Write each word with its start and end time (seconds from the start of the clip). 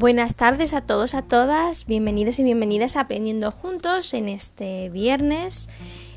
Buenas 0.00 0.34
tardes 0.34 0.72
a 0.72 0.80
todos, 0.80 1.14
a 1.14 1.20
todas, 1.20 1.84
bienvenidos 1.84 2.38
y 2.38 2.42
bienvenidas 2.42 2.96
a 2.96 3.00
Aprendiendo 3.00 3.50
Juntos 3.50 4.14
en 4.14 4.30
este 4.30 4.88
viernes. 4.88 5.68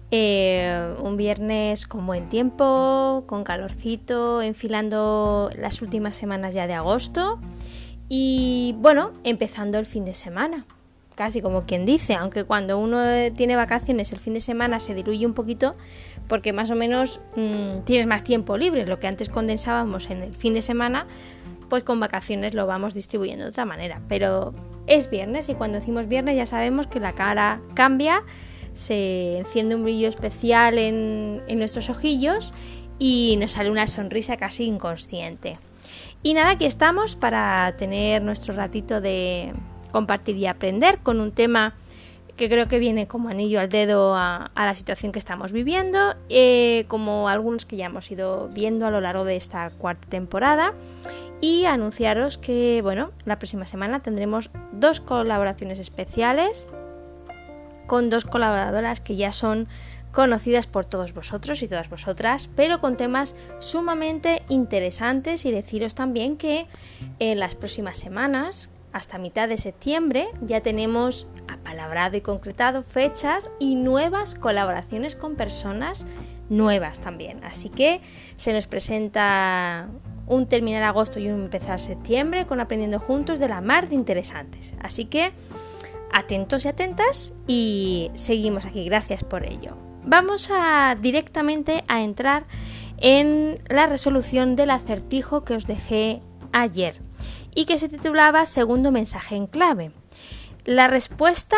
Eh, 0.09 0.95
un 1.03 1.17
viernes 1.17 1.85
con 1.85 2.05
buen 2.05 2.29
tiempo, 2.29 3.25
con 3.27 3.43
calorcito, 3.43 4.41
enfilando 4.41 5.49
las 5.57 5.81
últimas 5.81 6.15
semanas 6.15 6.53
ya 6.53 6.65
de 6.65 6.75
agosto 6.75 7.41
y 8.07 8.73
bueno, 8.77 9.11
empezando 9.25 9.77
el 9.79 9.85
fin 9.85 10.05
de 10.05 10.13
semana, 10.13 10.65
casi 11.15 11.41
como 11.41 11.63
quien 11.63 11.85
dice, 11.85 12.13
aunque 12.13 12.45
cuando 12.45 12.79
uno 12.79 13.01
tiene 13.35 13.57
vacaciones 13.57 14.13
el 14.13 14.19
fin 14.19 14.33
de 14.33 14.39
semana 14.39 14.79
se 14.79 14.95
diluye 14.95 15.25
un 15.25 15.33
poquito 15.33 15.75
porque 16.29 16.53
más 16.53 16.71
o 16.71 16.75
menos 16.75 17.19
mmm, 17.35 17.79
tienes 17.83 18.07
más 18.07 18.23
tiempo 18.23 18.55
libre, 18.55 18.87
lo 18.87 18.99
que 18.99 19.07
antes 19.07 19.27
condensábamos 19.27 20.09
en 20.09 20.23
el 20.23 20.33
fin 20.33 20.53
de 20.53 20.61
semana 20.61 21.05
pues 21.73 21.83
con 21.83 21.99
vacaciones 21.99 22.53
lo 22.53 22.67
vamos 22.67 22.93
distribuyendo 22.93 23.45
de 23.45 23.49
otra 23.49 23.65
manera. 23.65 23.99
Pero 24.07 24.53
es 24.85 25.09
viernes 25.09 25.49
y 25.49 25.55
cuando 25.55 25.79
decimos 25.79 26.07
viernes 26.07 26.35
ya 26.35 26.45
sabemos 26.45 26.85
que 26.85 26.99
la 26.99 27.13
cara 27.13 27.61
cambia, 27.73 28.21
se 28.75 29.39
enciende 29.39 29.73
un 29.73 29.83
brillo 29.83 30.07
especial 30.07 30.77
en, 30.77 31.41
en 31.47 31.57
nuestros 31.57 31.89
ojillos 31.89 32.53
y 32.99 33.37
nos 33.39 33.53
sale 33.53 33.71
una 33.71 33.87
sonrisa 33.87 34.37
casi 34.37 34.65
inconsciente. 34.65 35.57
Y 36.21 36.35
nada, 36.35 36.51
aquí 36.51 36.65
estamos 36.65 37.15
para 37.15 37.73
tener 37.75 38.21
nuestro 38.21 38.53
ratito 38.53 39.01
de 39.01 39.51
compartir 39.91 40.37
y 40.37 40.45
aprender 40.45 40.99
con 40.99 41.19
un 41.19 41.31
tema 41.31 41.73
que 42.37 42.49
creo 42.49 42.67
que 42.67 42.79
viene 42.79 43.07
como 43.07 43.29
anillo 43.29 43.59
al 43.59 43.69
dedo 43.69 44.15
a, 44.15 44.51
la 44.55 44.73
situación 44.73 45.11
que 45.11 45.19
estamos 45.19 45.51
viviendo, 45.51 46.15
eh, 46.29 46.85
como 46.87 47.29
algunos 47.29 47.65
que 47.65 47.75
ya 47.77 47.85
hemos 47.85 48.09
ido 48.09 48.49
viendo 48.49 48.87
a 48.87 48.91
lo 48.91 49.01
largo 49.01 49.23
de 49.25 49.35
esta 49.35 49.69
cuarta 49.69 50.07
temporada. 50.09 50.73
Y 51.41 51.65
anunciaros 51.65 52.37
que, 52.37 52.81
bueno, 52.81 53.11
la 53.25 53.37
próxima 53.37 53.65
semana 53.65 54.01
tendremos 54.01 54.49
dos 54.71 55.01
colaboraciones 55.01 55.77
especiales 55.77 56.67
con 57.85 58.09
dos 58.09 58.23
colaboradoras 58.23 59.01
que 59.01 59.17
ya 59.17 59.33
son 59.33 59.67
conocidas 60.13 60.67
por 60.67 60.85
todos 60.85 61.13
vosotros 61.13 61.61
y 61.63 61.67
todas 61.67 61.89
vosotras, 61.89 62.49
pero 62.55 62.79
con 62.79 62.95
temas 62.95 63.35
sumamente 63.59 64.43
interesantes 64.47 65.43
y 65.43 65.51
deciros 65.51 65.95
también 65.95 66.37
que 66.37 66.67
en 67.19 67.39
las 67.39 67.55
próximas 67.55 67.97
semanas, 67.97 68.69
hasta 68.93 69.17
mitad 69.17 69.49
de 69.49 69.57
septiembre, 69.57 70.27
ya 70.41 70.61
tenemos 70.61 71.27
apalabrado 71.47 72.15
y 72.15 72.21
concretado 72.21 72.83
fechas 72.83 73.49
y 73.59 73.75
nuevas 73.75 74.35
colaboraciones 74.35 75.15
con 75.15 75.35
personas 75.35 76.05
nuevas 76.49 76.99
también. 76.99 77.43
Así 77.43 77.69
que 77.69 78.01
se 78.35 78.53
nos 78.53 78.67
presenta 78.67 79.89
un 80.27 80.47
terminar 80.47 80.83
agosto 80.83 81.19
y 81.19 81.27
un 81.27 81.45
empezar 81.45 81.79
septiembre 81.79 82.45
con 82.45 82.59
aprendiendo 82.61 82.99
juntos 82.99 83.39
de 83.39 83.49
la 83.49 83.61
mar 83.61 83.89
de 83.89 83.95
interesantes. 83.95 84.75
Así 84.79 85.05
que 85.05 85.33
atentos 86.13 86.63
y 86.65 86.67
atentas 86.67 87.33
y 87.47 88.11
seguimos 88.13 88.65
aquí. 88.65 88.85
Gracias 88.85 89.23
por 89.23 89.43
ello. 89.45 89.75
Vamos 90.05 90.49
a 90.51 90.95
directamente 91.01 91.83
a 91.87 92.03
entrar 92.03 92.45
en 92.97 93.59
la 93.67 93.87
resolución 93.87 94.55
del 94.55 94.69
acertijo 94.69 95.43
que 95.43 95.55
os 95.55 95.65
dejé 95.65 96.21
ayer 96.51 97.01
y 97.55 97.65
que 97.65 97.77
se 97.77 97.89
titulaba 97.89 98.45
Segundo 98.45 98.91
mensaje 98.91 99.35
en 99.35 99.47
clave. 99.47 99.91
La 100.65 100.87
respuesta, 100.87 101.57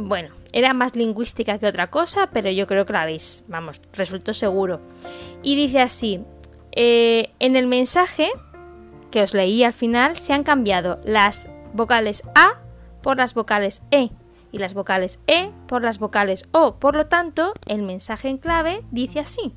bueno, 0.00 0.34
era 0.52 0.74
más 0.74 0.94
lingüística 0.94 1.58
que 1.58 1.66
otra 1.66 1.90
cosa, 1.90 2.28
pero 2.32 2.50
yo 2.50 2.66
creo 2.66 2.84
que 2.84 2.92
la 2.92 3.06
veis, 3.06 3.44
vamos, 3.48 3.80
resultó 3.94 4.34
seguro. 4.34 4.80
Y 5.42 5.56
dice 5.56 5.80
así, 5.80 6.20
eh, 6.72 7.30
en 7.38 7.56
el 7.56 7.66
mensaje 7.66 8.30
que 9.10 9.22
os 9.22 9.34
leí 9.34 9.62
al 9.64 9.72
final 9.72 10.16
se 10.16 10.32
han 10.32 10.42
cambiado 10.42 11.00
las 11.04 11.48
vocales 11.72 12.22
A 12.34 12.60
por 13.02 13.16
las 13.16 13.34
vocales 13.34 13.82
E 13.90 14.10
y 14.52 14.58
las 14.58 14.74
vocales 14.74 15.18
E 15.26 15.50
por 15.66 15.82
las 15.82 15.98
vocales 15.98 16.44
O. 16.52 16.76
Por 16.76 16.96
lo 16.96 17.06
tanto, 17.06 17.52
el 17.66 17.82
mensaje 17.82 18.28
en 18.28 18.38
clave 18.38 18.82
dice 18.90 19.20
así. 19.20 19.54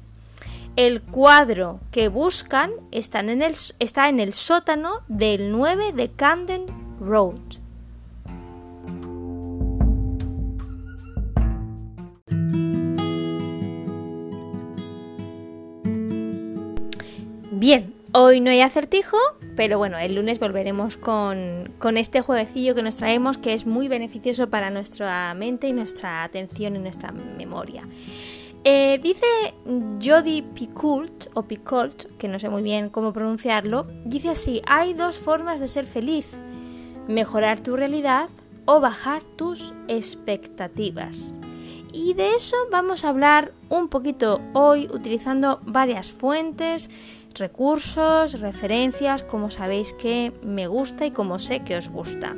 El 0.76 1.02
cuadro 1.02 1.80
que 1.90 2.10
buscan 2.10 2.72
está 2.92 3.22
en 3.22 3.42
el, 3.42 4.34
sótano 4.34 5.04
del 5.08 5.50
9 5.54 5.94
de 5.94 6.12
Camden 6.12 6.66
Road. 7.00 7.40
Bien, 17.52 17.94
hoy 18.12 18.42
no 18.42 18.50
hay 18.50 18.60
acertijo, 18.60 19.16
pero 19.56 19.78
bueno, 19.78 19.98
el 19.98 20.16
lunes 20.16 20.40
volveremos 20.40 20.98
con, 20.98 21.72
con, 21.80 21.96
este 21.96 22.20
jueguecillo 22.20 22.76
que 22.76 22.84
nos 22.84 22.98
traemos 22.98 23.38
que 23.38 23.54
es 23.54 23.66
muy 23.66 23.88
beneficioso 23.88 24.50
para 24.50 24.70
nuestra 24.72 25.34
mente 25.36 25.70
y 25.70 25.72
nuestra 25.72 26.26
atención 26.26 26.76
y 26.76 26.80
nuestra 26.80 27.14
memoria. 27.14 27.88
Eh, 28.68 29.00
dice 29.00 29.28
Jody 30.04 30.42
Picoult, 30.42 31.28
o 31.36 31.44
Picoult, 31.44 32.18
que 32.18 32.28
no 32.28 32.40
sé 32.40 32.50
muy 32.50 32.64
bien 32.64 32.90
cómo 32.90 33.14
pronunciarlo, 33.14 33.86
dice 34.06 34.32
así, 34.32 34.64
hay 34.66 34.96
dos 34.96 35.20
formas 35.20 35.60
de 35.60 35.68
ser 35.68 35.86
feliz, 35.86 36.32
mejorar 37.08 37.60
tu 37.60 37.76
realidad 37.76 38.28
o 38.66 38.80
bajar 38.80 39.22
tus 39.22 39.76
expectativas. 39.88 41.36
Y 41.94 42.16
de 42.16 42.34
eso 42.34 42.56
vamos 42.72 43.06
a 43.06 43.10
hablar 43.10 43.54
un 43.70 43.88
poquito 43.88 44.42
hoy 44.54 44.90
utilizando 44.92 45.62
varias 45.64 46.12
fuentes 46.12 46.90
recursos, 47.36 48.40
referencias, 48.40 49.22
como 49.22 49.52
sabéis 49.52 49.94
que 49.94 50.34
me 50.42 50.66
gusta 50.66 51.06
y 51.06 51.12
como 51.12 51.38
sé 51.38 51.60
que 51.60 51.78
os 51.78 51.90
gusta. 51.90 52.36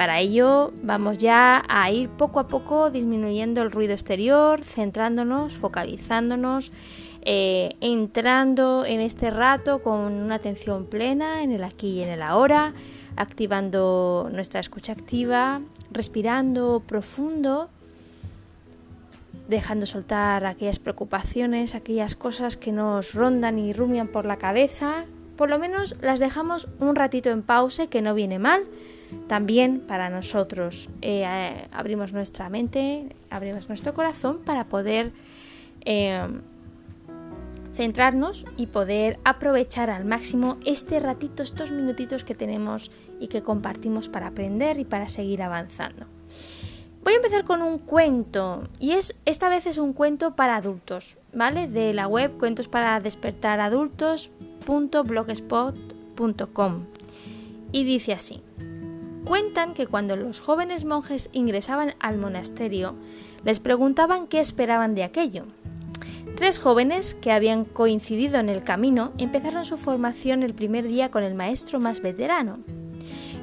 Para 0.00 0.18
ello 0.18 0.72
vamos 0.82 1.18
ya 1.18 1.62
a 1.68 1.90
ir 1.90 2.08
poco 2.08 2.40
a 2.40 2.48
poco 2.48 2.90
disminuyendo 2.90 3.60
el 3.60 3.70
ruido 3.70 3.92
exterior, 3.92 4.64
centrándonos, 4.64 5.52
focalizándonos, 5.58 6.72
eh, 7.20 7.76
entrando 7.82 8.86
en 8.86 9.00
este 9.00 9.30
rato 9.30 9.82
con 9.82 10.00
una 10.00 10.36
atención 10.36 10.86
plena 10.86 11.42
en 11.42 11.52
el 11.52 11.62
aquí 11.64 11.98
y 11.98 12.02
en 12.02 12.08
el 12.08 12.22
ahora, 12.22 12.72
activando 13.14 14.30
nuestra 14.32 14.58
escucha 14.60 14.92
activa, 14.92 15.60
respirando 15.92 16.82
profundo 16.86 17.68
dejando 19.48 19.84
soltar 19.84 20.46
aquellas 20.46 20.78
preocupaciones, 20.78 21.74
aquellas 21.74 22.14
cosas 22.14 22.56
que 22.56 22.72
nos 22.72 23.12
rondan 23.12 23.58
y 23.58 23.74
rumian 23.74 24.08
por 24.08 24.24
la 24.24 24.38
cabeza, 24.38 25.04
por 25.40 25.48
lo 25.48 25.58
menos 25.58 25.94
las 26.02 26.20
dejamos 26.20 26.68
un 26.80 26.94
ratito 26.94 27.30
en 27.30 27.40
pausa, 27.40 27.86
que 27.86 28.02
no 28.02 28.12
viene 28.12 28.38
mal, 28.38 28.64
también 29.26 29.80
para 29.80 30.10
nosotros. 30.10 30.90
Eh, 31.00 31.24
eh, 31.26 31.66
abrimos 31.72 32.12
nuestra 32.12 32.50
mente, 32.50 33.16
abrimos 33.30 33.68
nuestro 33.68 33.94
corazón 33.94 34.40
para 34.44 34.64
poder 34.64 35.12
eh, 35.86 36.28
centrarnos 37.72 38.44
y 38.58 38.66
poder 38.66 39.18
aprovechar 39.24 39.88
al 39.88 40.04
máximo 40.04 40.58
este 40.66 41.00
ratito, 41.00 41.42
estos 41.42 41.72
minutitos 41.72 42.22
que 42.22 42.34
tenemos 42.34 42.90
y 43.18 43.28
que 43.28 43.40
compartimos 43.40 44.10
para 44.10 44.26
aprender 44.26 44.78
y 44.78 44.84
para 44.84 45.08
seguir 45.08 45.40
avanzando. 45.42 46.04
Voy 47.02 47.14
a 47.14 47.16
empezar 47.16 47.44
con 47.44 47.62
un 47.62 47.78
cuento 47.78 48.68
y 48.78 48.90
es 48.90 49.16
esta 49.24 49.48
vez 49.48 49.64
es 49.64 49.78
un 49.78 49.94
cuento 49.94 50.36
para 50.36 50.56
adultos, 50.56 51.16
¿vale? 51.32 51.66
De 51.66 51.94
la 51.94 52.06
web 52.06 52.36
cuentos 52.36 52.68
para 52.68 53.00
despertar 53.00 53.58
adultos.blogspot.com. 54.60 56.84
Y 57.72 57.84
dice 57.84 58.12
así: 58.12 58.42
Cuentan 59.24 59.74
que 59.74 59.86
cuando 59.86 60.16
los 60.16 60.40
jóvenes 60.40 60.84
monjes 60.84 61.30
ingresaban 61.32 61.94
al 62.00 62.18
monasterio, 62.18 62.94
les 63.44 63.60
preguntaban 63.60 64.26
qué 64.26 64.40
esperaban 64.40 64.94
de 64.94 65.04
aquello. 65.04 65.44
Tres 66.36 66.58
jóvenes 66.58 67.14
que 67.14 67.32
habían 67.32 67.64
coincidido 67.64 68.38
en 68.38 68.48
el 68.48 68.64
camino 68.64 69.12
empezaron 69.18 69.64
su 69.64 69.76
formación 69.76 70.42
el 70.42 70.54
primer 70.54 70.88
día 70.88 71.10
con 71.10 71.22
el 71.22 71.34
maestro 71.34 71.80
más 71.80 72.00
veterano. 72.00 72.60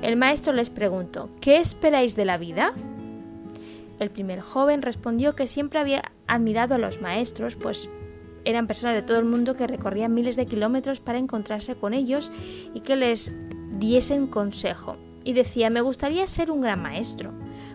El 0.01 0.15
maestro 0.15 0.53
les 0.53 0.69
preguntó, 0.69 1.29
¿qué 1.41 1.57
esperáis 1.57 2.15
de 2.15 2.25
la 2.25 2.37
vida? 2.37 2.73
El 3.99 4.11
primer 4.11 4.41
joven 4.41 4.81
respondió 4.81 5.35
que 5.35 5.47
siempre 5.47 5.79
había 5.79 6.11
admirado 6.27 6.75
a 6.75 6.77
los 6.77 7.01
maestros, 7.01 7.55
pues 7.55 7.89
eran 8.47 8.65
personas 8.65 8.95
de 8.95 9.01
todo 9.01 9.19
el 9.19 9.25
mundo 9.25 9.55
que 9.55 9.67
recorrían 9.67 10.13
miles 10.13 10.37
de 10.37 10.45
kilómetros 10.45 11.01
para 11.01 11.17
encontrarse 11.17 11.75
con 11.75 11.93
ellos 11.93 12.31
y 12.73 12.79
que 12.79 12.95
les 12.95 13.33
diesen 13.77 14.27
consejo. 14.27 14.95
Y 15.25 15.33
decía, 15.33 15.69
me 15.69 15.81
gustaría 15.81 16.25
ser 16.27 16.49
un 16.49 16.61
gran 16.61 16.81
maestro, 16.81 17.33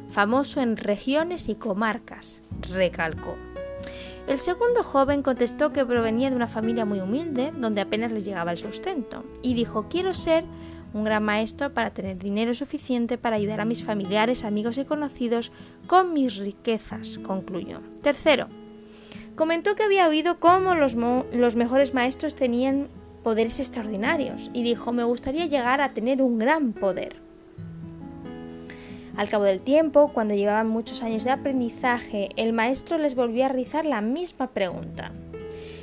famoso 0.09 0.63
en 0.63 0.79
regiones 0.79 1.51
y 1.51 1.57
comarcas, 1.57 2.41
recalcó. 2.71 3.37
El 4.27 4.39
segundo 4.39 4.83
joven 4.83 5.23
contestó 5.23 5.73
que 5.73 5.85
provenía 5.85 6.31
de 6.31 6.37
una 6.37 6.47
familia 6.47 6.87
muy 6.87 7.01
humilde, 7.01 7.53
donde 7.55 7.83
apenas 7.83 8.11
les 8.11 8.25
llegaba 8.25 8.53
el 8.53 8.59
sustento, 8.59 9.25
y 9.43 9.53
dijo, 9.53 9.89
quiero 9.91 10.15
ser 10.15 10.45
un 10.95 11.05
gran 11.05 11.25
maestro 11.25 11.75
para 11.75 11.93
tener 11.93 12.19
dinero 12.19 12.55
suficiente 12.55 13.19
para 13.19 13.37
ayudar 13.37 13.61
a 13.61 13.67
mis 13.67 13.85
familiares, 13.85 14.45
amigos 14.45 14.79
y 14.79 14.85
conocidos 14.85 15.53
con 15.87 16.15
mis 16.15 16.37
riquezas, 16.37 17.19
concluyó. 17.19 17.81
Tercero, 18.03 18.49
comentó 19.35 19.75
que 19.75 19.83
había 19.83 20.09
oído 20.09 20.39
cómo 20.39 20.75
los, 20.75 20.95
los 20.95 21.57
mejores 21.57 21.95
maestros 21.95 22.35
tenían 22.35 22.89
poderes 23.23 23.61
extraordinarios 23.61 24.51
y 24.53 24.63
dijo, 24.63 24.93
me 24.93 25.05
gustaría 25.05 25.47
llegar 25.47 25.81
a 25.81 25.93
tener 25.93 26.23
un 26.23 26.39
gran 26.39 26.73
poder. 26.73 27.17
Al 29.17 29.29
cabo 29.29 29.45
del 29.45 29.63
tiempo, 29.63 30.11
cuando 30.13 30.35
llevaban 30.35 30.69
muchos 30.69 31.03
años 31.03 31.25
de 31.25 31.31
aprendizaje, 31.31 32.31
el 32.37 32.53
maestro 32.53 32.97
les 32.99 33.15
volvió 33.15 33.45
a 33.45 33.49
realizar 33.49 33.85
la 33.85 34.01
misma 34.01 34.49
pregunta. 34.49 35.13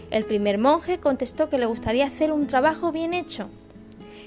El 0.10 0.26
primer 0.26 0.58
monje 0.58 1.00
contestó 1.00 1.50
que 1.50 1.60
le 1.60 1.68
gustaría 1.68 2.08
hacer 2.08 2.32
un 2.32 2.48
trabajo 2.48 2.92
bien 2.92 3.14
hecho. 3.14 3.48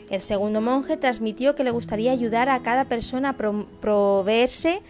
El 0.08 0.20
segundo 0.20 0.60
monje 0.60 0.96
transmitió 0.96 1.56
que 1.56 1.64
le 1.64 1.72
gustaría 1.72 2.12
ayudar 2.12 2.48
a 2.48 2.62
cada 2.62 2.84
persona 2.84 3.30
a 3.30 3.36
proveerse 3.80 4.82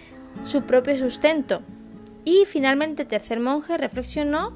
su 0.43 0.62
propio 0.62 0.99
sustento. 0.99 1.62
Y 2.25 2.45
finalmente 2.47 3.03
el 3.03 3.09
tercer 3.09 3.41
monje 3.41 3.77
reflexionó 3.79 4.55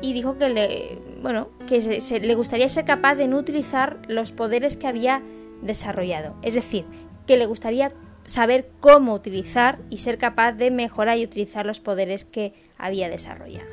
y 0.00 0.12
dijo 0.12 0.38
que 0.38 0.48
le, 0.48 0.98
bueno, 1.22 1.48
que 1.66 2.00
le 2.20 2.34
gustaría 2.34 2.68
ser 2.68 2.84
capaz 2.84 3.14
de 3.14 3.28
no 3.28 3.38
utilizar 3.38 3.98
los 4.08 4.32
poderes 4.32 4.76
que 4.76 4.86
había 4.86 5.22
desarrollado. 5.62 6.36
Es 6.42 6.54
decir, 6.54 6.84
que 7.26 7.36
le 7.36 7.46
gustaría 7.46 7.92
saber 8.24 8.70
cómo 8.80 9.14
utilizar 9.14 9.78
y 9.90 9.98
ser 9.98 10.18
capaz 10.18 10.52
de 10.52 10.70
mejorar 10.70 11.18
y 11.18 11.24
utilizar 11.24 11.66
los 11.66 11.80
poderes 11.80 12.24
que 12.24 12.54
había 12.76 13.08
desarrollado. 13.08 13.70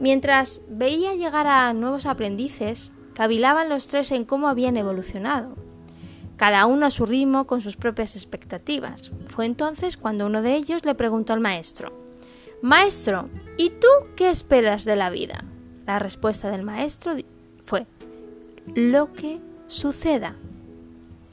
Mientras 0.00 0.60
veía 0.68 1.14
llegar 1.14 1.46
a 1.46 1.72
nuevos 1.72 2.06
aprendices, 2.06 2.92
cavilaban 3.14 3.68
los 3.68 3.88
tres 3.88 4.10
en 4.12 4.24
cómo 4.24 4.48
habían 4.48 4.76
evolucionado, 4.76 5.56
cada 6.36 6.66
uno 6.66 6.86
a 6.86 6.90
su 6.90 7.06
ritmo 7.06 7.46
con 7.46 7.62
sus 7.62 7.76
propias 7.76 8.14
expectativas. 8.14 9.10
Fue 9.28 9.46
entonces 9.46 9.96
cuando 9.96 10.26
uno 10.26 10.42
de 10.42 10.54
ellos 10.54 10.84
le 10.84 10.94
preguntó 10.94 11.32
al 11.32 11.40
maestro, 11.40 12.05
Maestro, 12.62 13.28
¿y 13.58 13.70
tú 13.70 13.86
qué 14.16 14.30
esperas 14.30 14.84
de 14.84 14.96
la 14.96 15.10
vida? 15.10 15.44
La 15.86 15.98
respuesta 15.98 16.50
del 16.50 16.62
maestro 16.62 17.12
fue, 17.64 17.86
lo 18.74 19.12
que 19.12 19.40
suceda. 19.66 20.36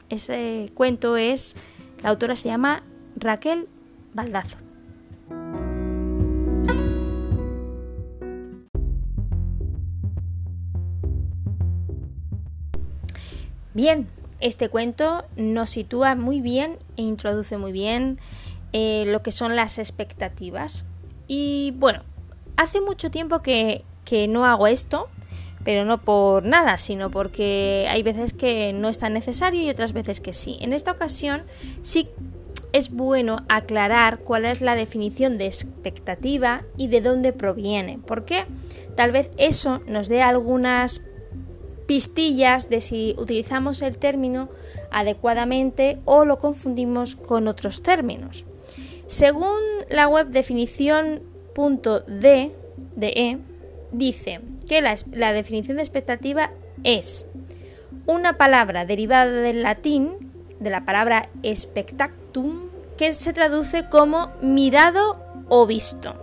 Ese 0.09 0.69
cuento 0.73 1.15
es, 1.15 1.55
la 2.03 2.09
autora 2.09 2.35
se 2.35 2.49
llama 2.49 2.83
Raquel 3.15 3.69
Baldazo. 4.13 4.57
Bien, 13.73 14.07
este 14.41 14.67
cuento 14.67 15.25
nos 15.37 15.69
sitúa 15.69 16.15
muy 16.15 16.41
bien 16.41 16.77
e 16.97 17.01
introduce 17.01 17.57
muy 17.57 17.71
bien 17.71 18.19
eh, 18.73 19.05
lo 19.07 19.23
que 19.23 19.31
son 19.31 19.55
las 19.55 19.79
expectativas. 19.79 20.83
Y 21.27 21.73
bueno, 21.77 22.03
hace 22.57 22.81
mucho 22.81 23.11
tiempo 23.11 23.41
que, 23.41 23.83
no 24.29 24.45
hago 24.45 24.67
esto, 24.67 25.09
pero 25.63 25.85
no 25.85 26.01
por 26.01 26.45
nada, 26.45 26.77
sino 26.77 27.09
porque 27.09 27.87
hay 27.89 28.03
veces 28.03 28.31
que 28.31 28.73
no 28.73 28.89
es 28.89 28.99
tan 28.99 29.13
necesario 29.13 29.63
y 29.63 29.69
otras 29.69 29.93
veces 29.93 30.21
que 30.21 30.33
sí. 30.33 30.57
En 30.61 30.71
esta 30.71 30.91
ocasión 30.91 31.43
sí 31.81 32.09
es 32.73 32.91
bueno 32.91 33.37
aclarar 33.49 34.19
cuál 34.19 34.45
es 34.45 34.61
la 34.61 34.75
definición 34.75 35.39
de 35.39 35.45
expectativa 35.45 36.61
y 36.77 36.89
de 36.89 37.01
dónde 37.01 37.33
proviene, 37.33 37.99
porque 38.05 38.45
tal 38.95 39.11
vez 39.11 39.31
eso 39.37 39.81
nos 39.87 40.09
dé 40.09 40.21
algunas 40.21 41.01
pistillas 41.87 42.69
de 42.69 42.81
si 42.81 43.15
utilizamos 43.17 43.81
el 43.81 43.97
término 43.97 44.49
adecuadamente 44.91 45.99
o 46.05 46.23
lo 46.23 46.37
confundimos 46.37 47.15
con 47.15 47.47
otros 47.47 47.81
términos. 47.81 48.45
Según 49.13 49.59
la 49.89 50.07
web 50.07 50.29
definición.de, 50.29 52.51
e, 52.99 53.37
dice 53.91 54.41
que 54.67 54.81
la, 54.81 54.95
la 55.11 55.33
definición 55.33 55.77
de 55.77 55.83
expectativa 55.83 56.49
es 56.83 57.27
una 58.07 58.39
palabra 58.39 58.85
derivada 58.85 59.29
del 59.29 59.61
latín, 59.61 60.31
de 60.59 60.71
la 60.71 60.83
palabra 60.83 61.29
expectatum, 61.43 62.69
que 62.97 63.13
se 63.13 63.33
traduce 63.33 63.87
como 63.87 64.31
mirado 64.41 65.23
o 65.47 65.67
visto 65.67 66.15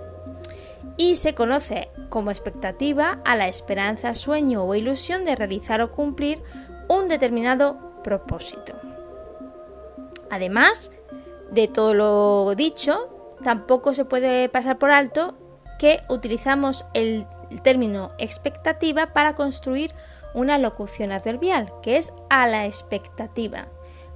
y 0.97 1.15
se 1.15 1.33
conoce 1.33 1.91
como 2.09 2.33
expectativa 2.33 3.21
a 3.25 3.37
la 3.37 3.47
esperanza, 3.47 4.17
sueño 4.17 4.65
o 4.65 4.75
ilusión 4.75 5.25
de 5.25 5.37
realizar 5.37 5.81
o 5.81 5.93
cumplir 5.93 6.43
un 6.89 7.07
determinado 7.07 8.03
propósito. 8.03 8.75
Además 10.29 10.91
de 11.51 11.69
todo 11.69 11.95
lo 11.95 12.55
dicho, 12.55 13.37
tampoco 13.43 13.95
se 13.95 14.05
puede 14.05 14.49
pasar 14.49 14.79
por 14.79 14.91
alto 14.91 15.35
que 15.79 16.03
utilizamos 16.09 16.85
el 16.95 17.27
término 17.63 18.13
expectativa 18.19 19.13
para 19.13 19.35
construir 19.35 19.93
una 20.35 20.59
locución 20.59 21.13
adverbial, 21.13 21.73
que 21.83 21.97
es 21.97 22.13
a 22.29 22.47
la 22.47 22.67
expectativa. 22.67 23.69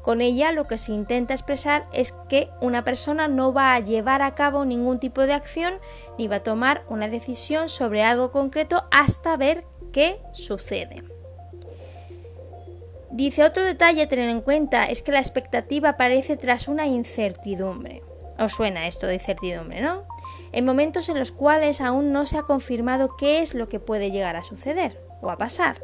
Con 0.03 0.21
ella 0.21 0.53
lo 0.53 0.67
que 0.67 0.77
se 0.77 0.93
intenta 0.93 1.33
expresar 1.33 1.89
es 1.91 2.13
que 2.29 2.51
una 2.61 2.85
persona 2.85 3.27
no 3.27 3.55
va 3.55 3.75
a 3.75 3.81
llevar 3.81 4.21
a 4.21 4.35
cabo 4.35 4.67
ningún 4.67 4.99
tipo 4.99 5.23
de 5.23 5.33
acción 5.33 5.75
ni 6.19 6.29
va 6.29 6.37
a 6.37 6.43
tomar 6.43 6.85
una 6.91 7.09
decisión 7.09 7.71
sobre 7.71 8.03
algo 8.03 8.31
concreto 8.31 8.85
hasta 8.91 9.39
ver 9.39 9.65
qué 9.93 10.21
sucede. 10.33 11.14
Dice 13.15 13.45
otro 13.45 13.63
detalle 13.63 14.03
a 14.03 14.09
tener 14.09 14.29
en 14.29 14.41
cuenta 14.41 14.87
es 14.87 15.01
que 15.01 15.13
la 15.13 15.21
expectativa 15.21 15.91
aparece 15.91 16.37
tras 16.37 16.67
una 16.67 16.89
incertidumbre. 16.89 18.03
Os 18.41 18.55
suena 18.55 18.89
esto 18.89 19.07
de 19.07 19.15
incertidumbre, 19.15 19.81
¿no? 19.81 20.03
En 20.51 20.65
momentos 20.65 21.09
en 21.09 21.21
los 21.21 21.31
cuales 21.31 21.81
aún 21.81 22.11
no 22.11 22.27
se 22.27 22.39
ha 22.39 22.43
confirmado 22.43 23.17
qué 23.17 23.41
es 23.41 23.55
lo 23.55 23.69
que 23.69 23.79
puede 23.79 24.11
llegar 24.11 24.35
a 24.35 24.43
suceder 24.43 25.01
o 25.23 25.31
a 25.31 25.39
pasar. 25.39 25.81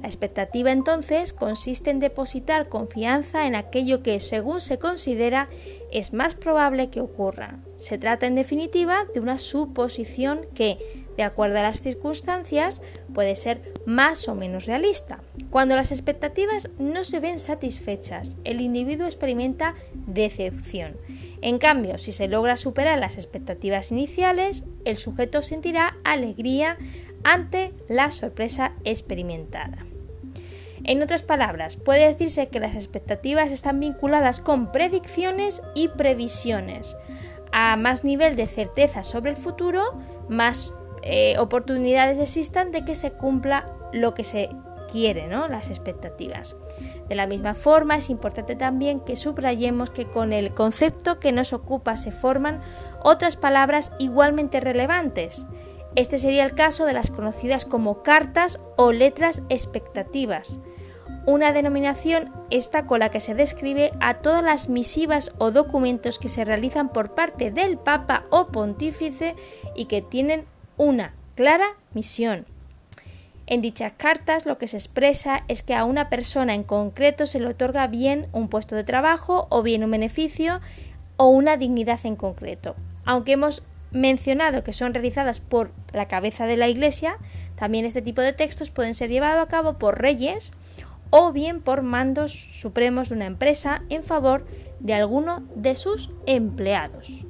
La 0.00 0.06
expectativa 0.06 0.70
entonces 0.70 1.32
consiste 1.32 1.90
en 1.90 1.98
depositar 1.98 2.68
confianza 2.68 3.48
en 3.48 3.56
aquello 3.56 4.04
que, 4.04 4.20
según 4.20 4.60
se 4.60 4.78
considera, 4.78 5.48
es 5.90 6.12
más 6.12 6.36
probable 6.36 6.88
que 6.88 7.00
ocurra. 7.00 7.58
Se 7.78 7.98
trata, 7.98 8.28
en 8.28 8.36
definitiva, 8.36 9.06
de 9.12 9.18
una 9.18 9.38
suposición 9.38 10.42
que, 10.54 10.99
de 11.20 11.26
acuerdo 11.26 11.58
a 11.58 11.62
las 11.62 11.82
circunstancias, 11.82 12.80
puede 13.12 13.36
ser 13.36 13.74
más 13.84 14.26
o 14.26 14.34
menos 14.34 14.64
realista. 14.64 15.20
Cuando 15.50 15.76
las 15.76 15.92
expectativas 15.92 16.70
no 16.78 17.04
se 17.04 17.20
ven 17.20 17.38
satisfechas, 17.38 18.38
el 18.44 18.62
individuo 18.62 19.04
experimenta 19.04 19.74
decepción. 20.06 20.96
En 21.42 21.58
cambio, 21.58 21.98
si 21.98 22.12
se 22.12 22.26
logra 22.26 22.56
superar 22.56 22.98
las 22.98 23.16
expectativas 23.16 23.92
iniciales, 23.92 24.64
el 24.86 24.96
sujeto 24.96 25.42
sentirá 25.42 25.98
alegría 26.04 26.78
ante 27.22 27.74
la 27.86 28.10
sorpresa 28.12 28.72
experimentada. 28.84 29.84
En 30.84 31.02
otras 31.02 31.22
palabras, 31.22 31.76
puede 31.76 32.08
decirse 32.08 32.48
que 32.48 32.60
las 32.60 32.74
expectativas 32.74 33.52
están 33.52 33.78
vinculadas 33.78 34.40
con 34.40 34.72
predicciones 34.72 35.60
y 35.74 35.88
previsiones. 35.88 36.96
A 37.52 37.76
más 37.76 38.04
nivel 38.04 38.36
de 38.36 38.46
certeza 38.46 39.02
sobre 39.02 39.32
el 39.32 39.36
futuro, 39.36 40.00
más 40.30 40.72
eh, 41.02 41.36
oportunidades 41.38 42.18
existan 42.18 42.72
de 42.72 42.84
que 42.84 42.94
se 42.94 43.12
cumpla 43.12 43.66
lo 43.92 44.14
que 44.14 44.24
se 44.24 44.50
quiere, 44.90 45.28
¿no? 45.28 45.48
Las 45.48 45.68
expectativas. 45.68 46.56
De 47.08 47.14
la 47.14 47.26
misma 47.26 47.54
forma, 47.54 47.96
es 47.96 48.10
importante 48.10 48.56
también 48.56 49.00
que 49.00 49.16
subrayemos 49.16 49.90
que 49.90 50.06
con 50.06 50.32
el 50.32 50.52
concepto 50.52 51.20
que 51.20 51.32
nos 51.32 51.52
ocupa 51.52 51.96
se 51.96 52.12
forman 52.12 52.60
otras 53.02 53.36
palabras 53.36 53.92
igualmente 53.98 54.60
relevantes. 54.60 55.46
Este 55.96 56.18
sería 56.18 56.44
el 56.44 56.54
caso 56.54 56.84
de 56.84 56.92
las 56.92 57.10
conocidas 57.10 57.64
como 57.64 58.02
cartas 58.02 58.60
o 58.76 58.92
letras 58.92 59.42
expectativas, 59.48 60.60
una 61.26 61.52
denominación 61.52 62.32
esta 62.50 62.86
con 62.86 63.00
la 63.00 63.10
que 63.10 63.20
se 63.20 63.34
describe 63.34 63.92
a 64.00 64.14
todas 64.14 64.42
las 64.42 64.68
misivas 64.68 65.32
o 65.38 65.50
documentos 65.50 66.18
que 66.18 66.28
se 66.28 66.44
realizan 66.44 66.92
por 66.92 67.14
parte 67.14 67.50
del 67.50 67.76
Papa 67.76 68.24
o 68.30 68.48
Pontífice 68.48 69.34
y 69.74 69.86
que 69.86 70.00
tienen 70.00 70.46
una 70.80 71.12
clara 71.34 71.76
misión. 71.92 72.46
En 73.46 73.60
dichas 73.60 73.92
cartas 73.98 74.46
lo 74.46 74.56
que 74.56 74.66
se 74.66 74.78
expresa 74.78 75.44
es 75.46 75.62
que 75.62 75.74
a 75.74 75.84
una 75.84 76.08
persona 76.08 76.54
en 76.54 76.62
concreto 76.62 77.26
se 77.26 77.38
le 77.38 77.48
otorga 77.48 77.86
bien 77.86 78.28
un 78.32 78.48
puesto 78.48 78.76
de 78.76 78.84
trabajo 78.84 79.46
o 79.50 79.62
bien 79.62 79.84
un 79.84 79.90
beneficio 79.90 80.62
o 81.18 81.26
una 81.26 81.58
dignidad 81.58 82.00
en 82.04 82.16
concreto. 82.16 82.76
Aunque 83.04 83.32
hemos 83.32 83.62
mencionado 83.90 84.64
que 84.64 84.72
son 84.72 84.94
realizadas 84.94 85.38
por 85.38 85.70
la 85.92 86.08
cabeza 86.08 86.46
de 86.46 86.56
la 86.56 86.68
Iglesia, 86.68 87.18
también 87.56 87.84
este 87.84 88.00
tipo 88.00 88.22
de 88.22 88.32
textos 88.32 88.70
pueden 88.70 88.94
ser 88.94 89.10
llevados 89.10 89.44
a 89.44 89.48
cabo 89.48 89.74
por 89.74 90.00
reyes 90.00 90.52
o 91.10 91.30
bien 91.30 91.60
por 91.60 91.82
mandos 91.82 92.32
supremos 92.32 93.10
de 93.10 93.16
una 93.16 93.26
empresa 93.26 93.82
en 93.90 94.02
favor 94.02 94.46
de 94.78 94.94
alguno 94.94 95.42
de 95.56 95.76
sus 95.76 96.08
empleados. 96.24 97.26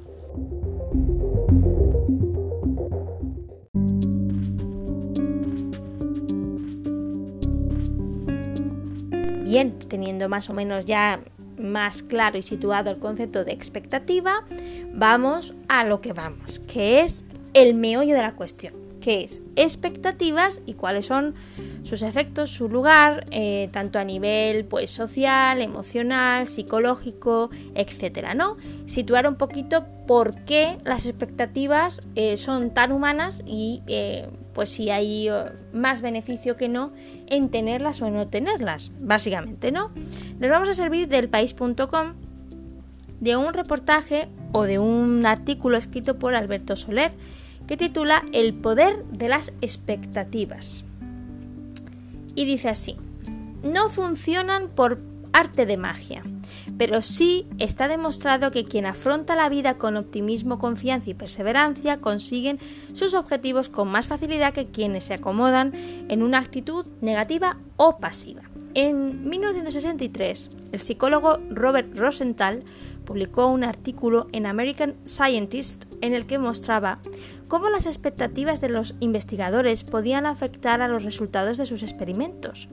Bien, 9.51 9.77
teniendo 9.79 10.29
más 10.29 10.49
o 10.49 10.53
menos 10.53 10.85
ya 10.85 11.19
más 11.59 12.03
claro 12.03 12.37
y 12.37 12.41
situado 12.41 12.89
el 12.89 12.99
concepto 12.99 13.43
de 13.43 13.51
expectativa, 13.51 14.45
vamos 14.93 15.55
a 15.67 15.83
lo 15.83 15.99
que 15.99 16.13
vamos, 16.13 16.59
que 16.59 17.01
es 17.01 17.25
el 17.53 17.73
meollo 17.73 18.15
de 18.15 18.21
la 18.21 18.33
cuestión, 18.35 18.73
que 19.01 19.25
es 19.25 19.41
expectativas 19.57 20.61
y 20.65 20.75
cuáles 20.75 21.07
son 21.07 21.35
sus 21.83 22.01
efectos, 22.01 22.49
su 22.49 22.69
lugar, 22.69 23.25
eh, 23.31 23.67
tanto 23.73 23.99
a 23.99 24.05
nivel 24.05 24.63
pues, 24.63 24.89
social, 24.89 25.61
emocional, 25.61 26.47
psicológico, 26.47 27.49
etcétera, 27.75 28.33
¿no? 28.33 28.55
Situar 28.85 29.27
un 29.27 29.35
poquito 29.35 29.85
por 30.07 30.45
qué 30.45 30.77
las 30.85 31.07
expectativas 31.07 32.03
eh, 32.15 32.37
son 32.37 32.73
tan 32.73 32.93
humanas 32.93 33.43
y 33.45 33.81
eh, 33.87 34.29
pues 34.53 34.69
si 34.69 34.89
hay 34.89 35.29
más 35.73 36.01
beneficio 36.01 36.55
que 36.55 36.69
no 36.69 36.91
en 37.27 37.49
tenerlas 37.49 38.01
o 38.01 38.09
no 38.09 38.27
tenerlas, 38.27 38.91
básicamente, 38.99 39.71
¿no? 39.71 39.91
Nos 40.39 40.49
vamos 40.49 40.69
a 40.69 40.73
servir 40.73 41.07
del 41.07 41.29
país.com 41.29 42.13
de 43.19 43.37
un 43.37 43.53
reportaje 43.53 44.27
o 44.51 44.63
de 44.63 44.79
un 44.79 45.25
artículo 45.25 45.77
escrito 45.77 46.19
por 46.19 46.35
Alberto 46.35 46.75
Soler 46.75 47.11
que 47.67 47.77
titula 47.77 48.25
El 48.33 48.53
poder 48.53 49.05
de 49.05 49.29
las 49.29 49.53
expectativas. 49.61 50.83
Y 52.35 52.45
dice 52.45 52.69
así, 52.69 52.97
no 53.63 53.89
funcionan 53.89 54.69
por 54.69 54.99
arte 55.33 55.65
de 55.65 55.77
magia, 55.77 56.23
pero 56.77 57.01
sí 57.01 57.47
está 57.59 57.87
demostrado 57.87 58.51
que 58.51 58.65
quien 58.65 58.85
afronta 58.85 59.35
la 59.35 59.49
vida 59.49 59.77
con 59.77 59.97
optimismo, 59.97 60.59
confianza 60.59 61.09
y 61.09 61.13
perseverancia 61.13 62.01
consiguen 62.01 62.59
sus 62.93 63.13
objetivos 63.13 63.69
con 63.69 63.87
más 63.87 64.07
facilidad 64.07 64.53
que 64.53 64.67
quienes 64.67 65.05
se 65.05 65.13
acomodan 65.13 65.73
en 66.09 66.23
una 66.23 66.39
actitud 66.39 66.85
negativa 67.01 67.57
o 67.77 67.97
pasiva. 67.97 68.41
En 68.73 69.29
1963, 69.29 70.49
el 70.71 70.79
psicólogo 70.79 71.39
Robert 71.49 71.93
Rosenthal 71.97 72.61
publicó 73.05 73.47
un 73.47 73.65
artículo 73.65 74.27
en 74.31 74.45
American 74.45 74.95
Scientist 75.05 75.85
en 75.99 76.13
el 76.13 76.25
que 76.25 76.39
mostraba 76.39 76.99
cómo 77.51 77.69
las 77.69 77.85
expectativas 77.85 78.61
de 78.61 78.69
los 78.69 78.95
investigadores 79.01 79.83
podían 79.83 80.25
afectar 80.25 80.81
a 80.81 80.87
los 80.87 81.03
resultados 81.03 81.57
de 81.57 81.65
sus 81.65 81.83
experimentos. 81.83 82.69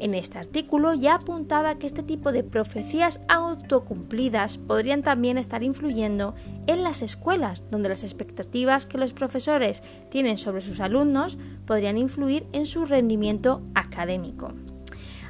En 0.00 0.12
este 0.12 0.38
artículo 0.38 0.92
ya 0.92 1.14
apuntaba 1.14 1.78
que 1.78 1.86
este 1.86 2.02
tipo 2.02 2.32
de 2.32 2.42
profecías 2.42 3.20
autocumplidas 3.28 4.58
podrían 4.58 5.04
también 5.04 5.38
estar 5.38 5.62
influyendo 5.62 6.34
en 6.66 6.82
las 6.82 7.00
escuelas, 7.02 7.62
donde 7.70 7.90
las 7.90 8.02
expectativas 8.02 8.86
que 8.86 8.98
los 8.98 9.12
profesores 9.12 9.84
tienen 10.10 10.36
sobre 10.36 10.62
sus 10.62 10.80
alumnos 10.80 11.38
podrían 11.64 11.96
influir 11.96 12.44
en 12.50 12.66
su 12.66 12.86
rendimiento 12.86 13.62
académico. 13.76 14.52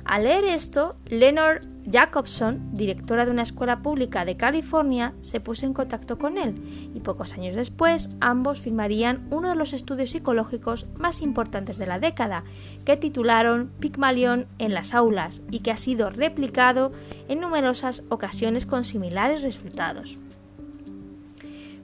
Al 0.06 0.24
leer 0.24 0.44
esto, 0.44 0.96
Lenore 1.04 1.60
Jacobson, 1.90 2.74
directora 2.74 3.24
de 3.24 3.30
una 3.30 3.42
escuela 3.42 3.82
pública 3.82 4.24
de 4.24 4.36
California, 4.36 5.14
se 5.20 5.40
puso 5.40 5.64
en 5.64 5.72
contacto 5.72 6.18
con 6.18 6.36
él 6.36 6.90
y 6.94 7.00
pocos 7.00 7.32
años 7.34 7.54
después 7.54 8.10
ambos 8.20 8.60
firmarían 8.60 9.26
uno 9.30 9.48
de 9.48 9.54
los 9.54 9.72
estudios 9.72 10.10
psicológicos 10.10 10.86
más 10.98 11.22
importantes 11.22 11.78
de 11.78 11.86
la 11.86 11.98
década, 11.98 12.44
que 12.84 12.96
titularon 12.96 13.70
Pygmalion 13.80 14.46
en 14.58 14.74
las 14.74 14.94
aulas 14.94 15.42
y 15.50 15.60
que 15.60 15.70
ha 15.70 15.76
sido 15.76 16.10
replicado 16.10 16.92
en 17.28 17.40
numerosas 17.40 18.04
ocasiones 18.10 18.66
con 18.66 18.84
similares 18.84 19.42
resultados. 19.42 20.18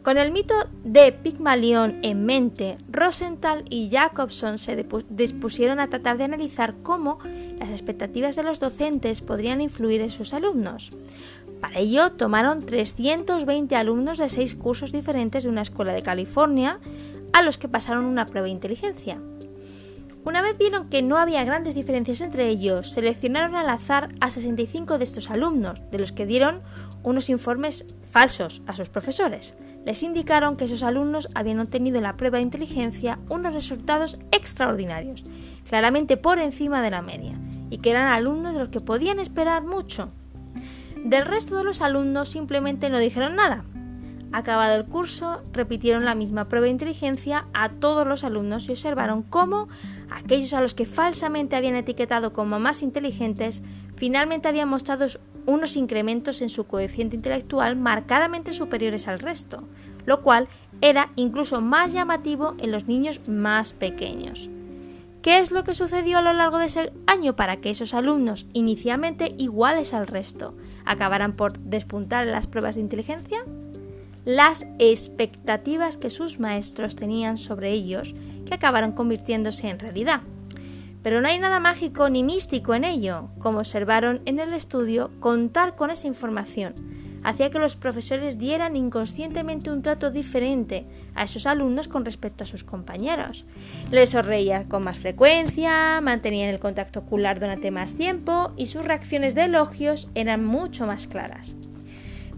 Con 0.05 0.19
el 0.19 0.33
mito 0.33 0.55
de 0.85 1.13
Pygmalion 1.13 2.01
en 2.03 2.27
mente, 2.27 2.77
Rosenthal 2.91 3.65
y 3.71 3.89
Jacobson 3.89 4.59
se 4.59 4.85
dispusieron 5.09 5.81
a 5.81 5.89
tratar 5.89 6.19
de 6.19 6.25
analizar 6.25 6.75
cómo 6.83 7.21
las 7.59 7.71
expectativas 7.71 8.37
de 8.37 8.43
los 8.43 8.61
docentes 8.61 9.23
podrían 9.23 9.63
influir 9.63 10.03
en 10.03 10.11
sus 10.11 10.35
alumnos. 10.35 10.91
Para 11.63 11.79
ello, 11.79 12.13
tomaron 12.13 12.67
320 12.67 13.75
alumnos 13.77 14.19
de 14.19 14.29
seis 14.29 14.55
cursos 14.55 14.93
diferentes 14.93 15.45
de 15.45 15.49
una 15.49 15.63
escuela 15.63 15.95
de 15.95 16.03
California, 16.03 16.81
a 17.33 17.41
los 17.41 17.57
que 17.57 17.69
pasaron 17.69 18.05
una 18.05 18.27
prueba 18.27 18.45
de 18.45 18.53
inteligencia. 18.53 19.19
Una 20.25 20.43
vez 20.43 20.57
vieron 20.59 20.89
que 20.89 21.03
no 21.03 21.19
había 21.19 21.45
grandes 21.45 21.75
diferencias 21.75 22.21
entre 22.21 22.49
ellos, 22.49 22.93
seleccionaron 22.93 23.55
al 23.57 23.69
azar 23.69 24.09
a 24.21 24.31
65 24.31 24.99
de 24.99 25.05
estos 25.05 25.31
alumnos, 25.31 25.83
de 25.91 25.99
los 25.99 26.13
que 26.13 26.27
dieron 26.27 26.63
unos 27.03 27.29
informes 27.29 27.85
falsos 28.11 28.63
a 28.67 28.75
sus 28.75 28.89
profesores 28.89 29.55
les 29.85 30.03
indicaron 30.03 30.57
que 30.57 30.65
esos 30.65 30.83
alumnos 30.83 31.29
habían 31.35 31.61
obtenido 31.61 31.99
en 31.99 32.05
la 32.05 32.17
prueba 32.17 32.39
de 32.39 32.45
inteligencia 32.45 33.19
unos 33.29 33.53
resultados 33.53 34.19
extraordinarios, 34.33 35.25
claramente 35.69 36.17
por 36.17 36.39
encima 36.39 36.83
de 36.83 36.91
la 36.91 37.03
media, 37.03 37.39
y 37.71 37.79
que 37.79 37.91
eran 37.91 38.09
alumnos 38.09 38.55
de 38.55 38.61
los 38.61 38.69
que 38.71 38.81
podían 38.81 39.21
esperar 39.21 39.63
mucho. 39.63 40.11
Del 41.05 41.27
resto 41.27 41.57
de 41.57 41.65
los 41.65 41.83
alumnos 41.83 42.31
simplemente 42.31 42.89
no 42.89 42.99
dijeron 42.99 43.37
nada. 43.37 43.65
Acabado 44.37 44.75
el 44.75 44.87
curso, 44.87 45.45
repitieron 45.53 46.05
la 46.05 46.17
misma 46.17 46.49
prueba 46.49 46.65
de 46.65 46.73
inteligencia 46.73 47.47
a 47.55 47.69
todos 47.69 48.05
los 48.05 48.25
alumnos 48.25 48.67
y 48.67 48.73
observaron 48.73 49.23
cómo 49.23 49.69
aquellos 50.11 50.53
a 50.55 50.61
los 50.61 50.75
que 50.75 50.87
falsamente 50.87 51.55
habían 51.55 51.77
etiquetado 51.77 52.33
como 52.33 52.59
más 52.59 52.83
inteligentes 52.83 53.63
finalmente 53.95 54.49
habían 54.49 54.69
mostrado 54.69 55.07
unos 55.47 55.77
incrementos 55.77 56.43
en 56.43 56.49
su 56.49 56.65
cociente 56.65 57.15
intelectual 57.15 57.77
marcadamente 57.77 58.53
superiores 58.53 59.07
al 59.07 59.21
resto, 59.21 59.69
lo 60.05 60.21
cual 60.23 60.49
era 60.81 61.13
incluso 61.15 61.61
más 61.61 61.93
llamativo 61.93 62.57
en 62.59 62.73
los 62.73 62.89
niños 62.89 63.21
más 63.29 63.73
pequeños. 63.73 64.51
¿Qué 65.23 65.39
es 65.39 65.53
lo 65.53 65.63
que 65.63 65.75
sucedió 65.75 66.19
a 66.19 66.23
lo 66.23 66.33
largo 66.33 66.59
de 66.59 66.67
ese 66.67 66.93
año 67.07 67.37
para 67.37 67.59
que 67.59 67.71
esos 67.71 67.95
alumnos, 67.95 68.47
inicialmente 68.53 69.37
iguales 69.39 69.95
al 69.95 70.09
resto, 70.09 70.57
acabaran 70.85 71.35
por 71.35 71.57
despuntar 71.61 72.27
en 72.27 72.33
las 72.33 72.49
pruebas 72.49 72.75
de 72.75 72.81
inteligencia? 72.81 73.45
Las 74.25 74.67
expectativas 74.79 75.97
que 75.99 76.11
sus 76.11 76.41
maestros 76.41 76.97
tenían 76.97 77.39
sobre 77.39 77.73
ellos, 77.73 78.15
que 78.47 78.55
acabaron 78.55 78.93
convirtiéndose 78.93 79.69
en 79.69 79.79
realidad. 79.79 80.23
Pero 81.03 81.21
no 81.21 81.29
hay 81.29 81.39
nada 81.39 81.61
mágico 81.61 82.09
ni 82.09 82.23
místico 82.23 82.75
en 82.75 82.85
ello. 82.85 83.29
Como 83.39 83.59
observaron 83.59 84.23
en 84.25 84.41
el 84.41 84.55
estudio, 84.55 85.11
contar 85.21 85.77
con 85.77 85.91
esa 85.91 86.07
información 86.07 86.75
hacía 87.25 87.51
que 87.51 87.59
los 87.59 87.75
profesores 87.75 88.39
dieran 88.39 88.77
inconscientemente 88.77 89.71
un 89.71 89.83
trato 89.83 90.11
diferente 90.11 90.85
a 91.15 91.25
esos 91.25 91.47
alumnos 91.47 91.89
con 91.89 92.05
respecto 92.05 92.45
a 92.45 92.47
sus 92.47 92.63
compañeros. 92.63 93.47
Les 93.91 94.11
sonreía 94.11 94.69
con 94.69 94.85
más 94.85 94.99
frecuencia, 94.99 96.01
mantenían 96.03 96.51
el 96.51 96.61
contacto 96.61 97.01
ocular 97.01 97.41
durante 97.41 97.71
más 97.71 97.97
tiempo 97.97 98.53
y 98.57 98.67
sus 98.67 98.85
reacciones 98.85 99.35
de 99.35 99.45
elogios 99.45 100.09
eran 100.15 100.45
mucho 100.45 100.87
más 100.87 101.09
claras. 101.09 101.57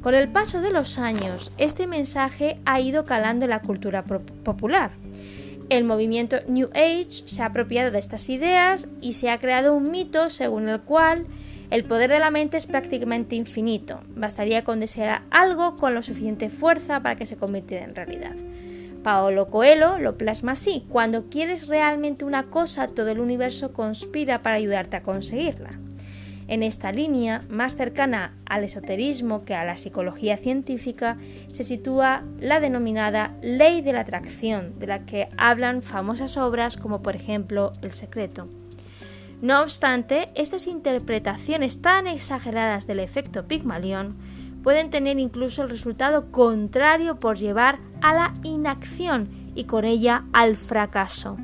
Con 0.07 0.15
el 0.15 0.29
paso 0.29 0.61
de 0.61 0.71
los 0.71 1.01
años, 1.01 1.51
este 1.59 1.89
mensaje 1.89 2.61
ha 2.65 2.81
ido 2.81 3.07
calando 3.07 3.45
en 3.45 3.51
la 3.51 3.61
cultura 3.61 4.05
popular. 4.05 4.93
El 5.69 5.83
movimiento 5.83 6.37
New 6.47 6.71
Age 6.75 7.25
se 7.25 7.43
ha 7.43 7.47
apropiado 7.47 7.91
de 7.91 7.99
estas 7.99 8.29
ideas 8.29 8.87
y 9.01 9.15
se 9.15 9.31
ha 9.31 9.41
creado 9.41 9.75
un 9.75 9.91
mito 9.91 10.31
según 10.31 10.69
el 10.69 10.81
cual 10.81 11.27
el 11.71 11.85
poder 11.85 12.09
de 12.09 12.21
la 12.21 12.31
mente 12.31 12.57
es 12.57 12.69
prácticamente 12.69 13.35
infinito. 13.35 13.99
Bastaría 14.15 14.63
con 14.63 14.79
desear 14.79 15.23
algo 15.33 15.75
con 15.75 15.93
lo 15.93 16.05
suficiente 16.05 16.51
fuerza 16.51 17.01
para 17.01 17.17
que 17.17 17.27
se 17.27 17.37
convirtiera 17.37 17.85
en 17.85 17.97
realidad. 17.97 18.37
Paolo 19.03 19.49
Coelho 19.49 19.99
lo 19.99 20.17
plasma 20.17 20.53
así. 20.53 20.85
Cuando 20.89 21.29
quieres 21.31 21.67
realmente 21.67 22.25
una 22.25 22.45
cosa, 22.45 22.87
todo 22.87 23.09
el 23.09 23.19
universo 23.19 23.73
conspira 23.73 24.41
para 24.41 24.55
ayudarte 24.55 24.99
a 24.99 25.03
conseguirla. 25.03 25.71
En 26.49 26.63
esta 26.63 26.93
línea, 26.93 27.45
más 27.49 27.75
cercana 27.75 28.37
al 28.47 28.63
esoterismo 28.63 29.45
que 29.45 29.57
a 29.57 29.65
la 29.65 29.77
psicología 29.77 30.37
científica, 30.37 31.19
se 31.49 31.65
sitúa 31.65 32.23
la 32.39 32.61
denominada 32.61 33.35
ley 33.43 33.83
de 33.83 33.93
la 33.93 34.01
atracción, 34.01 34.79
de 34.79 34.87
la 34.87 35.05
que 35.05 35.29
hablan 35.37 35.83
famosas 35.83 36.37
obras 36.37 36.77
como 36.77 37.03
por 37.03 37.17
ejemplo 37.17 37.73
El 37.83 37.93
secreto. 37.93 38.49
No 39.43 39.61
obstante, 39.61 40.31
estas 40.35 40.67
interpretaciones 40.67 41.83
tan 41.83 42.07
exageradas 42.07 42.87
del 42.87 43.01
efecto 43.01 43.47
Pygmalion 43.47 44.17
pueden 44.63 44.91
tener 44.91 45.19
incluso 45.19 45.63
el 45.63 45.71
resultado 45.71 46.31
contrario 46.31 47.21
por 47.21 47.37
llevar 47.37 47.79
a 48.01 48.15
la 48.15 48.35
inacción 48.45 49.29
y 49.55 49.65
con 49.65 49.85
ella 49.85 50.25
al 50.33 50.57
fracaso. 50.57 51.37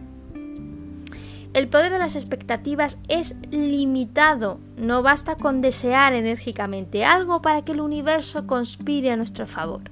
El 1.54 1.68
poder 1.68 1.92
de 1.92 1.98
las 1.98 2.16
expectativas 2.16 2.96
es 3.08 3.36
limitado. 3.50 4.58
No 4.78 5.02
basta 5.02 5.36
con 5.36 5.60
desear 5.60 6.14
enérgicamente 6.14 7.04
algo 7.04 7.42
para 7.42 7.62
que 7.62 7.72
el 7.72 7.82
universo 7.82 8.46
conspire 8.46 9.10
a 9.10 9.16
nuestro 9.16 9.46
favor. 9.46 9.82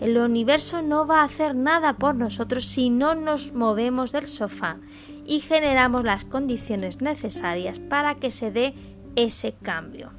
El 0.00 0.16
universo 0.16 0.80
no 0.80 1.06
va 1.06 1.20
a 1.20 1.24
hacer 1.24 1.56
nada 1.56 1.94
por 1.94 2.14
nosotros 2.14 2.66
si 2.66 2.88
no 2.88 3.16
nos 3.16 3.52
movemos 3.52 4.12
del 4.12 4.28
sofá 4.28 4.78
y 5.26 5.40
generamos 5.40 6.04
las 6.04 6.24
condiciones 6.24 7.00
necesarias 7.00 7.80
para 7.80 8.14
que 8.14 8.30
se 8.30 8.52
dé 8.52 8.74
ese 9.16 9.54
cambio. 9.60 10.12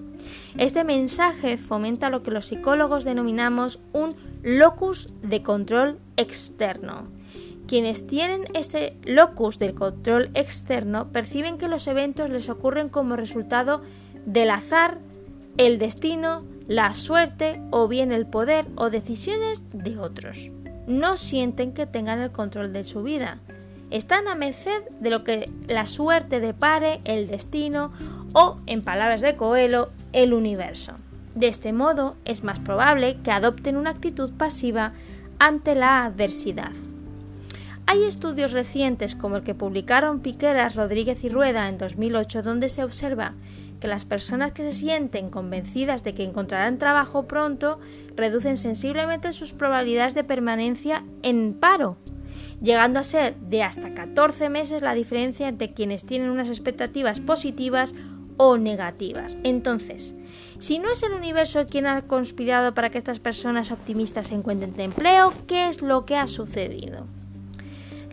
Este 0.58 0.84
mensaje 0.84 1.58
fomenta 1.58 2.10
lo 2.10 2.24
que 2.24 2.32
los 2.32 2.48
psicólogos 2.48 3.06
denominamos 3.06 3.80
un 3.94 4.14
locus 4.42 5.14
de 5.22 5.44
control 5.44 6.00
externo 6.18 7.08
quienes 7.68 8.06
tienen 8.06 8.44
este 8.54 8.98
locus 9.04 9.60
del 9.60 9.74
control 9.74 10.30
externo 10.34 11.12
perciben 11.12 11.58
que 11.58 11.68
los 11.68 11.88
eventos 11.88 12.30
les 12.30 12.50
ocurren 12.50 12.90
como 12.90 13.16
resultado 13.16 13.82
del 14.26 14.52
azar, 14.52 15.00
el 15.58 15.80
destino, 15.80 16.44
la 16.68 16.94
suerte 16.94 17.62
o 17.72 17.88
bien 17.88 18.12
el 18.12 18.26
poder 18.26 18.66
o 18.76 18.90
decisiones 18.90 19.64
de 19.72 19.98
otros. 19.98 20.50
No 20.88 21.18
sienten 21.18 21.74
que 21.74 21.86
tengan 21.86 22.22
el 22.22 22.32
control 22.32 22.74
de 22.74 22.84
su 22.84 23.04
vida. 23.04 23.40
están 23.90 24.28
a 24.28 24.34
merced 24.34 24.82
de 25.00 25.12
lo 25.12 25.24
que 25.24 25.52
la 25.68 25.86
suerte 25.86 26.40
depare, 26.40 27.00
el 27.04 27.28
destino 27.28 27.92
o, 28.34 28.58
en 28.66 28.84
palabras 28.84 29.22
de 29.22 29.36
Coelho, 29.36 29.92
el 30.14 30.34
universo. 30.34 30.94
De 31.36 31.48
este 31.48 31.74
modo, 31.74 32.16
es 32.26 32.44
más 32.44 32.60
probable 32.60 33.18
que 33.24 33.30
adopten 33.30 33.78
una 33.78 33.92
actitud 33.92 34.32
pasiva 34.34 34.94
ante 35.38 35.76
la 35.76 36.06
adversidad. 36.06 36.72
Hay 37.86 38.06
estudios 38.06 38.54
recientes 38.54 39.14
como 39.14 39.38
el 39.38 39.44
que 39.44 39.56
publicaron 39.56 40.22
Piqueras, 40.22 40.76
Rodríguez 40.76 41.24
y 41.24 41.30
Rueda 41.30 41.68
en 41.68 41.78
2008 41.78 42.42
donde 42.42 42.70
se 42.70 42.84
observa 42.84 43.34
que 43.82 43.90
las 43.90 44.06
personas 44.06 44.54
que 44.54 44.64
se 44.64 44.72
sienten 44.72 45.30
convencidas 45.30 46.04
de 46.04 46.14
que 46.14 46.24
encontrarán 46.24 46.78
trabajo 46.78 47.28
pronto 47.28 47.80
reducen 48.16 48.56
sensiblemente 48.56 49.34
sus 49.34 49.52
probabilidades 49.52 50.16
de 50.16 50.24
permanencia 50.24 51.04
en 51.22 51.54
paro, 51.54 51.98
llegando 52.62 53.02
a 53.02 53.04
ser 53.04 53.36
de 53.36 53.62
hasta 53.64 53.94
14 53.94 54.50
meses 54.50 54.82
la 54.82 54.94
diferencia 54.94 55.50
entre 55.50 55.74
quienes 55.74 56.06
tienen 56.06 56.30
unas 56.30 56.48
expectativas 56.48 57.20
positivas 57.20 57.94
o 58.38 58.58
negativas. 58.58 59.38
Entonces, 59.44 60.16
si 60.60 60.80
no 60.80 60.90
es 60.90 61.04
el 61.04 61.12
universo 61.12 61.66
quien 61.66 61.88
ha 61.88 62.04
conspirado 62.04 62.74
para 62.74 62.90
que 62.90 62.98
estas 62.98 63.20
personas 63.20 63.72
optimistas 63.72 64.32
encuentren 64.32 64.80
empleo, 64.80 65.34
¿qué 65.46 65.68
es 65.68 65.82
lo 65.82 66.06
que 66.06 66.16
ha 66.16 66.28
sucedido? 66.28 67.06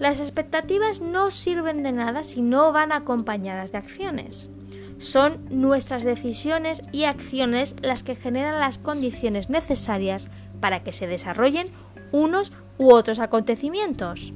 Las 0.01 0.19
expectativas 0.19 1.03
no 1.03 1.31
sirven 1.31 1.83
de 1.83 1.93
nada 1.93 2.25
si 2.25 2.41
no 2.41 2.73
van 2.73 2.91
acompañadas 2.91 3.71
de 3.71 3.77
acciones. 3.77 4.49
Son 4.97 5.45
nuestras 5.51 6.05
decisiones 6.05 6.83
y 6.91 7.05
acciones 7.05 7.77
las 7.83 8.03
que 8.03 8.17
generan 8.17 8.59
las 8.59 8.79
condiciones 8.79 9.51
necesarias 9.51 10.31
para 10.59 10.83
que 10.83 10.93
se 10.93 11.07
desarrollen 11.07 11.67
unos 12.13 12.51
u 12.79 12.93
otros 12.95 13.19
acontecimientos. 13.19 14.33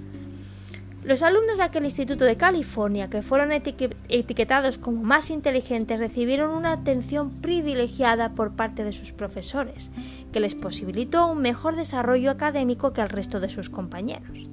Los 1.03 1.23
alumnos 1.23 1.57
de 1.57 1.65
aquel 1.65 1.85
instituto 1.85 2.27
de 2.27 2.37
California 2.37 3.09
que 3.09 3.23
fueron 3.23 3.51
etiquetados 3.51 4.77
como 4.77 5.03
más 5.03 5.31
inteligentes 5.31 5.99
recibieron 5.99 6.51
una 6.51 6.73
atención 6.73 7.31
privilegiada 7.31 8.35
por 8.35 8.55
parte 8.55 8.85
de 8.85 8.93
sus 8.93 9.13
profesores, 9.13 9.91
que 10.31 10.41
les 10.41 10.55
posibilitó 10.55 11.27
un 11.27 11.41
mejor 11.41 11.75
desarrollo 11.75 12.31
académico 12.31 12.93
que 12.93 13.01
al 13.01 13.09
resto 13.09 13.41
de 13.41 13.49
sus 13.49 13.71
compañeros. 13.71 14.51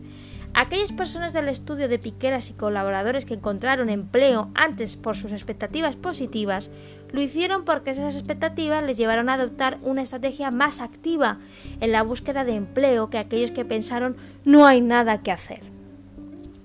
Aquellas 0.53 0.91
personas 0.91 1.33
del 1.33 1.47
estudio 1.47 1.87
de 1.87 1.97
Piqueras 1.97 2.49
y 2.49 2.53
colaboradores 2.53 3.25
que 3.25 3.35
encontraron 3.35 3.89
empleo 3.89 4.49
antes 4.53 4.97
por 4.97 5.15
sus 5.15 5.31
expectativas 5.31 5.95
positivas, 5.95 6.69
lo 7.11 7.21
hicieron 7.21 7.63
porque 7.63 7.91
esas 7.91 8.15
expectativas 8.15 8.83
les 8.83 8.97
llevaron 8.97 9.29
a 9.29 9.35
adoptar 9.35 9.79
una 9.81 10.01
estrategia 10.01 10.51
más 10.51 10.81
activa 10.81 11.39
en 11.79 11.91
la 11.91 12.03
búsqueda 12.03 12.43
de 12.43 12.55
empleo 12.55 13.09
que 13.09 13.17
aquellos 13.17 13.51
que 13.51 13.65
pensaron 13.65 14.17
no 14.43 14.65
hay 14.65 14.81
nada 14.81 15.21
que 15.21 15.31
hacer. 15.31 15.80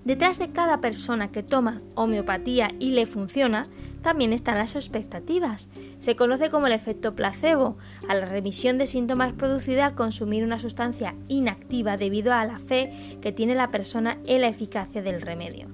Detrás 0.06 0.38
de 0.38 0.52
cada 0.52 0.80
persona 0.80 1.32
que 1.32 1.42
toma 1.42 1.82
homeopatía 1.96 2.70
y 2.78 2.90
le 2.90 3.06
funciona, 3.06 3.64
también 4.02 4.32
están 4.32 4.56
las 4.56 4.76
expectativas. 4.76 5.68
Se 5.98 6.14
conoce 6.14 6.48
como 6.48 6.68
el 6.68 6.74
efecto 6.74 7.16
placebo, 7.16 7.76
a 8.08 8.14
la 8.14 8.24
remisión 8.24 8.78
de 8.78 8.86
síntomas 8.86 9.32
producida 9.32 9.84
al 9.84 9.96
consumir 9.96 10.44
una 10.44 10.60
sustancia 10.60 11.16
inactiva 11.26 11.96
debido 11.96 12.32
a 12.32 12.44
la 12.44 12.60
fe 12.60 13.18
que 13.20 13.32
tiene 13.32 13.56
la 13.56 13.72
persona 13.72 14.18
en 14.26 14.42
la 14.42 14.46
eficacia 14.46 15.02
del 15.02 15.22
remedio. 15.22 15.66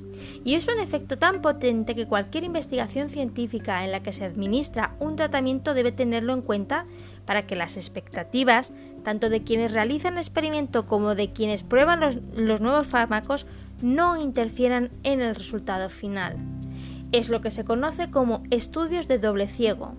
Y 0.44 0.54
es 0.54 0.66
un 0.66 0.80
efecto 0.80 1.18
tan 1.18 1.42
potente 1.42 1.94
que 1.94 2.06
cualquier 2.06 2.44
investigación 2.44 3.10
científica 3.10 3.84
en 3.84 3.92
la 3.92 4.02
que 4.02 4.14
se 4.14 4.24
administra 4.24 4.96
un 4.98 5.16
tratamiento 5.16 5.74
debe 5.74 5.92
tenerlo 5.92 6.32
en 6.32 6.40
cuenta 6.40 6.86
para 7.26 7.46
que 7.46 7.54
las 7.54 7.76
expectativas, 7.76 8.72
tanto 9.04 9.28
de 9.28 9.42
quienes 9.42 9.72
realizan 9.72 10.14
el 10.14 10.20
experimento 10.20 10.86
como 10.86 11.14
de 11.14 11.32
quienes 11.32 11.62
prueban 11.62 12.00
los, 12.00 12.16
los 12.34 12.62
nuevos 12.62 12.86
fármacos, 12.86 13.46
no 13.82 14.16
interfieran 14.16 14.90
en 15.02 15.20
el 15.20 15.34
resultado 15.34 15.88
final. 15.88 16.36
Es 17.12 17.28
lo 17.28 17.40
que 17.40 17.50
se 17.50 17.64
conoce 17.64 18.10
como 18.10 18.42
estudios 18.50 19.08
de 19.08 19.18
doble 19.18 19.48
ciego, 19.48 19.94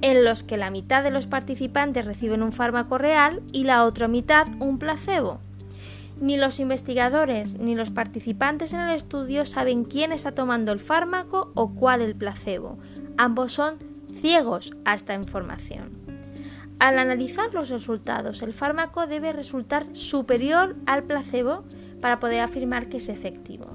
en 0.00 0.24
los 0.24 0.42
que 0.42 0.56
la 0.56 0.70
mitad 0.70 1.02
de 1.02 1.10
los 1.10 1.26
participantes 1.26 2.06
reciben 2.06 2.42
un 2.42 2.52
fármaco 2.52 2.96
real 2.96 3.42
y 3.52 3.64
la 3.64 3.84
otra 3.84 4.08
mitad 4.08 4.46
un 4.60 4.78
placebo. 4.78 5.40
Ni 6.20 6.36
los 6.36 6.58
investigadores 6.58 7.58
ni 7.58 7.74
los 7.74 7.90
participantes 7.90 8.72
en 8.72 8.80
el 8.80 8.94
estudio 8.94 9.46
saben 9.46 9.84
quién 9.84 10.12
está 10.12 10.32
tomando 10.32 10.72
el 10.72 10.80
fármaco 10.80 11.52
o 11.54 11.74
cuál 11.74 12.00
el 12.00 12.16
placebo. 12.16 12.78
Ambos 13.16 13.52
son 13.52 13.78
ciegos 14.12 14.72
a 14.84 14.94
esta 14.94 15.14
información. 15.14 15.90
Al 16.80 16.98
analizar 16.98 17.52
los 17.54 17.70
resultados, 17.70 18.42
el 18.42 18.52
fármaco 18.52 19.06
debe 19.06 19.32
resultar 19.32 19.86
superior 19.92 20.76
al 20.86 21.04
placebo 21.04 21.64
para 22.00 22.20
poder 22.20 22.40
afirmar 22.40 22.88
que 22.88 22.98
es 22.98 23.08
efectivo. 23.08 23.66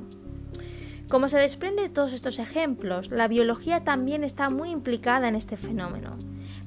Como 1.10 1.28
se 1.28 1.38
desprende 1.38 1.84
de 1.84 1.90
todos 1.90 2.14
estos 2.14 2.40
ejemplos, 2.40 3.12
la 3.12 3.28
biología 3.28 3.84
también 3.84 4.24
está 4.24 4.50
muy 4.50 4.72
implicada 4.72 5.28
en 5.28 5.36
este 5.36 5.58
fenómeno. 5.58 6.18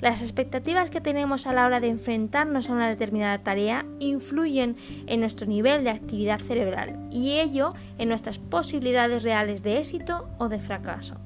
Las 0.01 0.21
expectativas 0.21 0.90
que 0.90 1.01
tenemos 1.01 1.47
a 1.47 1.55
la 1.55 1.66
hora 1.66 1.81
de 1.81 1.88
enfrentarnos 1.88 2.69
a 2.69 2.73
una 2.73 2.88
determinada 2.88 3.42
tarea 3.42 3.87
influyen 3.99 4.77
en 5.07 5.21
nuestro 5.21 5.47
nivel 5.47 5.85
de 5.85 5.90
actividad 5.90 6.38
cerebral 6.38 7.09
y 7.11 7.38
ello 7.40 7.71
en 7.99 8.11
nuestras 8.11 8.38
posibilidades 8.38 9.23
reales 9.23 9.62
de 9.62 9.79
éxito 9.79 10.29
o 10.38 10.49
de 10.49 10.59
fracaso. 10.59 11.16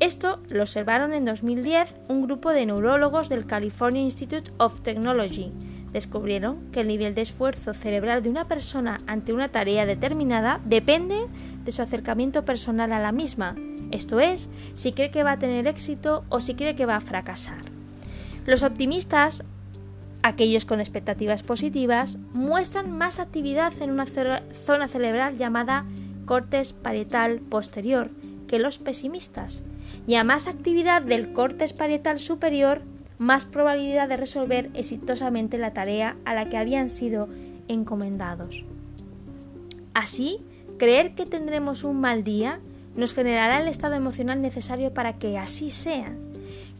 Esto 0.00 0.42
lo 0.48 0.62
observaron 0.62 1.12
en 1.12 1.26
2010 1.26 1.94
un 2.08 2.22
grupo 2.22 2.50
de 2.50 2.66
neurólogos 2.66 3.28
del 3.28 3.46
California 3.46 4.02
Institute 4.02 4.50
of 4.58 4.80
Technology, 4.80 5.52
descubrieron 5.92 6.70
que 6.72 6.80
el 6.80 6.88
nivel 6.88 7.14
de 7.14 7.22
esfuerzo 7.22 7.74
cerebral 7.74 8.22
de 8.22 8.30
una 8.30 8.48
persona 8.48 8.98
ante 9.06 9.32
una 9.32 9.50
tarea 9.50 9.86
determinada 9.86 10.60
depende 10.64 11.26
de 11.64 11.72
su 11.72 11.82
acercamiento 11.82 12.44
personal 12.44 12.92
a 12.92 13.00
la 13.00 13.12
misma, 13.12 13.56
esto 13.90 14.20
es, 14.20 14.48
si 14.74 14.92
cree 14.92 15.10
que 15.10 15.22
va 15.22 15.32
a 15.32 15.38
tener 15.38 15.66
éxito 15.66 16.24
o 16.30 16.40
si 16.40 16.54
cree 16.54 16.74
que 16.74 16.86
va 16.86 16.96
a 16.96 17.00
fracasar. 17.00 17.60
Los 18.46 18.62
optimistas, 18.62 19.44
aquellos 20.22 20.64
con 20.64 20.80
expectativas 20.80 21.42
positivas, 21.42 22.16
muestran 22.32 22.90
más 22.90 23.20
actividad 23.20 23.72
en 23.80 23.90
una 23.90 24.06
zona 24.06 24.88
cerebral 24.88 25.36
llamada 25.36 25.84
cortes 26.24 26.72
parietal 26.72 27.40
posterior 27.40 28.10
que 28.48 28.58
los 28.58 28.78
pesimistas, 28.78 29.62
y 30.06 30.14
a 30.14 30.24
más 30.24 30.46
actividad 30.46 31.02
del 31.02 31.32
cortes 31.32 31.72
parietal 31.72 32.18
superior 32.18 32.82
más 33.22 33.44
probabilidad 33.44 34.08
de 34.08 34.16
resolver 34.16 34.70
exitosamente 34.74 35.56
la 35.56 35.72
tarea 35.72 36.16
a 36.24 36.34
la 36.34 36.48
que 36.48 36.58
habían 36.58 36.90
sido 36.90 37.28
encomendados. 37.68 38.64
Así, 39.94 40.40
creer 40.78 41.14
que 41.14 41.24
tendremos 41.24 41.84
un 41.84 42.00
mal 42.00 42.24
día 42.24 42.60
nos 42.96 43.14
generará 43.14 43.60
el 43.60 43.68
estado 43.68 43.94
emocional 43.94 44.42
necesario 44.42 44.92
para 44.92 45.18
que 45.18 45.38
así 45.38 45.70
sea. 45.70 46.14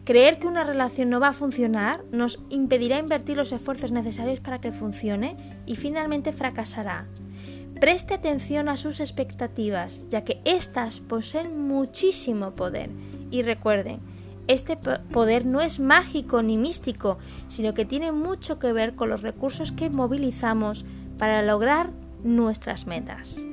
Creer 0.04 0.38
que 0.38 0.48
una 0.48 0.64
relación 0.64 1.10
no 1.10 1.20
va 1.20 1.28
a 1.28 1.32
funcionar 1.32 2.02
nos 2.10 2.40
impedirá 2.50 2.98
invertir 2.98 3.36
los 3.36 3.52
esfuerzos 3.52 3.92
necesarios 3.92 4.40
para 4.40 4.60
que 4.60 4.72
funcione 4.72 5.36
y 5.64 5.76
finalmente 5.76 6.32
fracasará. 6.32 7.06
Preste 7.80 8.14
atención 8.14 8.68
a 8.68 8.76
sus 8.76 9.00
expectativas, 9.00 10.08
ya 10.08 10.24
que 10.24 10.40
éstas 10.44 11.00
poseen 11.00 11.66
muchísimo 11.66 12.54
poder. 12.54 12.90
Y 13.30 13.42
recuerden, 13.42 14.00
este 14.48 14.76
poder 14.76 15.46
no 15.46 15.60
es 15.60 15.80
mágico 15.80 16.42
ni 16.42 16.58
místico, 16.58 17.18
sino 17.48 17.74
que 17.74 17.84
tiene 17.84 18.12
mucho 18.12 18.58
que 18.58 18.72
ver 18.72 18.94
con 18.94 19.08
los 19.08 19.22
recursos 19.22 19.72
que 19.72 19.90
movilizamos 19.90 20.84
para 21.18 21.42
lograr 21.42 21.90
nuestras 22.24 22.86
metas. 22.86 23.44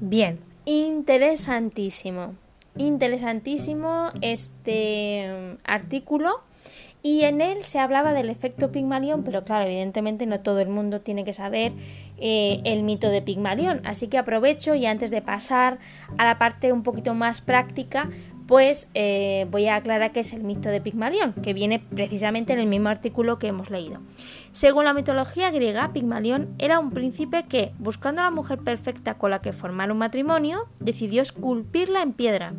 Bien, 0.00 0.38
interesantísimo. 0.64 2.34
Interesantísimo 2.76 4.10
este 4.22 5.28
mm, 5.28 5.58
artículo 5.64 6.40
y 7.02 7.22
en 7.22 7.40
él 7.40 7.62
se 7.62 7.78
hablaba 7.78 8.12
del 8.12 8.28
efecto 8.30 8.72
Pigmalión, 8.72 9.22
pero 9.22 9.44
claro, 9.44 9.66
evidentemente 9.66 10.26
no 10.26 10.40
todo 10.40 10.60
el 10.60 10.68
mundo 10.68 11.00
tiene 11.00 11.24
que 11.24 11.32
saber 11.32 11.72
eh, 12.18 12.60
el 12.64 12.82
mito 12.82 13.10
de 13.10 13.22
Pigmalión. 13.22 13.80
Así 13.84 14.08
que 14.08 14.18
aprovecho 14.18 14.74
y 14.74 14.86
antes 14.86 15.10
de 15.10 15.22
pasar 15.22 15.78
a 16.16 16.24
la 16.24 16.38
parte 16.38 16.72
un 16.72 16.82
poquito 16.82 17.14
más 17.14 17.40
práctica, 17.40 18.10
pues 18.48 18.88
eh, 18.94 19.46
voy 19.50 19.66
a 19.66 19.76
aclarar 19.76 20.10
qué 20.12 20.20
es 20.20 20.32
el 20.32 20.42
mito 20.42 20.70
de 20.70 20.80
Pigmalión, 20.80 21.34
que 21.34 21.52
viene 21.52 21.78
precisamente 21.80 22.54
en 22.54 22.58
el 22.58 22.66
mismo 22.66 22.88
artículo 22.88 23.38
que 23.38 23.48
hemos 23.48 23.70
leído. 23.70 24.00
Según 24.52 24.84
la 24.84 24.94
mitología 24.94 25.50
griega, 25.50 25.92
Pigmalión 25.92 26.54
era 26.58 26.78
un 26.78 26.90
príncipe 26.90 27.44
que, 27.46 27.72
buscando 27.78 28.22
a 28.22 28.24
la 28.24 28.30
mujer 28.30 28.58
perfecta 28.58 29.18
con 29.18 29.30
la 29.30 29.40
que 29.40 29.52
formar 29.52 29.92
un 29.92 29.98
matrimonio, 29.98 30.66
decidió 30.80 31.20
esculpirla 31.20 32.02
en 32.02 32.14
piedra. 32.14 32.54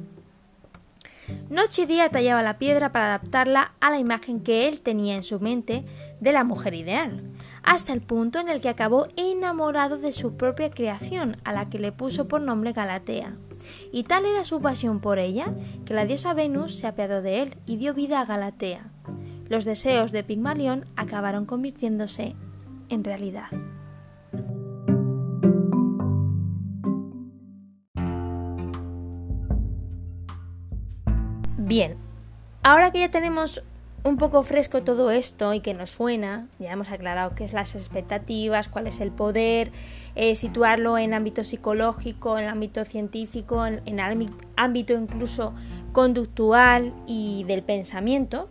Noche 1.49 1.83
y 1.83 1.85
día 1.85 2.09
tallaba 2.09 2.43
la 2.43 2.57
piedra 2.57 2.91
para 2.91 3.07
adaptarla 3.07 3.73
a 3.79 3.89
la 3.89 3.99
imagen 3.99 4.41
que 4.41 4.67
él 4.67 4.81
tenía 4.81 5.15
en 5.15 5.23
su 5.23 5.39
mente 5.39 5.83
de 6.19 6.31
la 6.31 6.43
mujer 6.43 6.73
ideal, 6.73 7.23
hasta 7.63 7.93
el 7.93 8.01
punto 8.01 8.39
en 8.39 8.49
el 8.49 8.61
que 8.61 8.69
acabó 8.69 9.07
enamorado 9.15 9.97
de 9.97 10.11
su 10.11 10.37
propia 10.37 10.69
creación, 10.69 11.37
a 11.43 11.53
la 11.53 11.69
que 11.69 11.79
le 11.79 11.91
puso 11.91 12.27
por 12.27 12.41
nombre 12.41 12.71
Galatea. 12.71 13.35
Y 13.91 14.03
tal 14.03 14.25
era 14.25 14.43
su 14.43 14.61
pasión 14.61 14.99
por 14.99 15.19
ella, 15.19 15.53
que 15.85 15.93
la 15.93 16.05
diosa 16.05 16.33
Venus 16.33 16.75
se 16.75 16.87
apiadó 16.87 17.21
de 17.21 17.41
él 17.41 17.57
y 17.65 17.77
dio 17.77 17.93
vida 17.93 18.21
a 18.21 18.25
Galatea. 18.25 18.91
Los 19.47 19.65
deseos 19.65 20.11
de 20.11 20.23
Pigmalión 20.23 20.85
acabaron 20.95 21.45
convirtiéndose 21.45 22.35
en 22.89 23.03
realidad. 23.03 23.49
Bien, 31.69 31.97
ahora 32.63 32.89
que 32.89 32.97
ya 32.97 33.12
tenemos 33.12 33.63
un 34.03 34.17
poco 34.17 34.41
fresco 34.41 34.82
todo 34.82 35.12
esto 35.12 35.53
y 35.53 35.60
que 35.60 35.75
nos 35.75 35.91
suena, 35.91 36.47
ya 36.58 36.71
hemos 36.71 36.89
aclarado 36.89 37.36
qué 37.36 37.43
es 37.43 37.53
las 37.53 37.75
expectativas, 37.75 38.67
cuál 38.67 38.88
es 38.88 38.99
el 39.01 39.12
poder, 39.12 39.71
eh, 40.15 40.34
situarlo 40.34 40.97
en 40.97 41.13
ámbito 41.13 41.43
psicológico, 41.43 42.39
en 42.39 42.47
ámbito 42.47 42.86
científico, 42.86 43.67
en, 43.67 43.99
ámbito 44.55 44.93
incluso 44.93 45.53
conductual 45.91 46.91
y 47.05 47.43
del 47.43 47.62
pensamiento, 47.62 48.49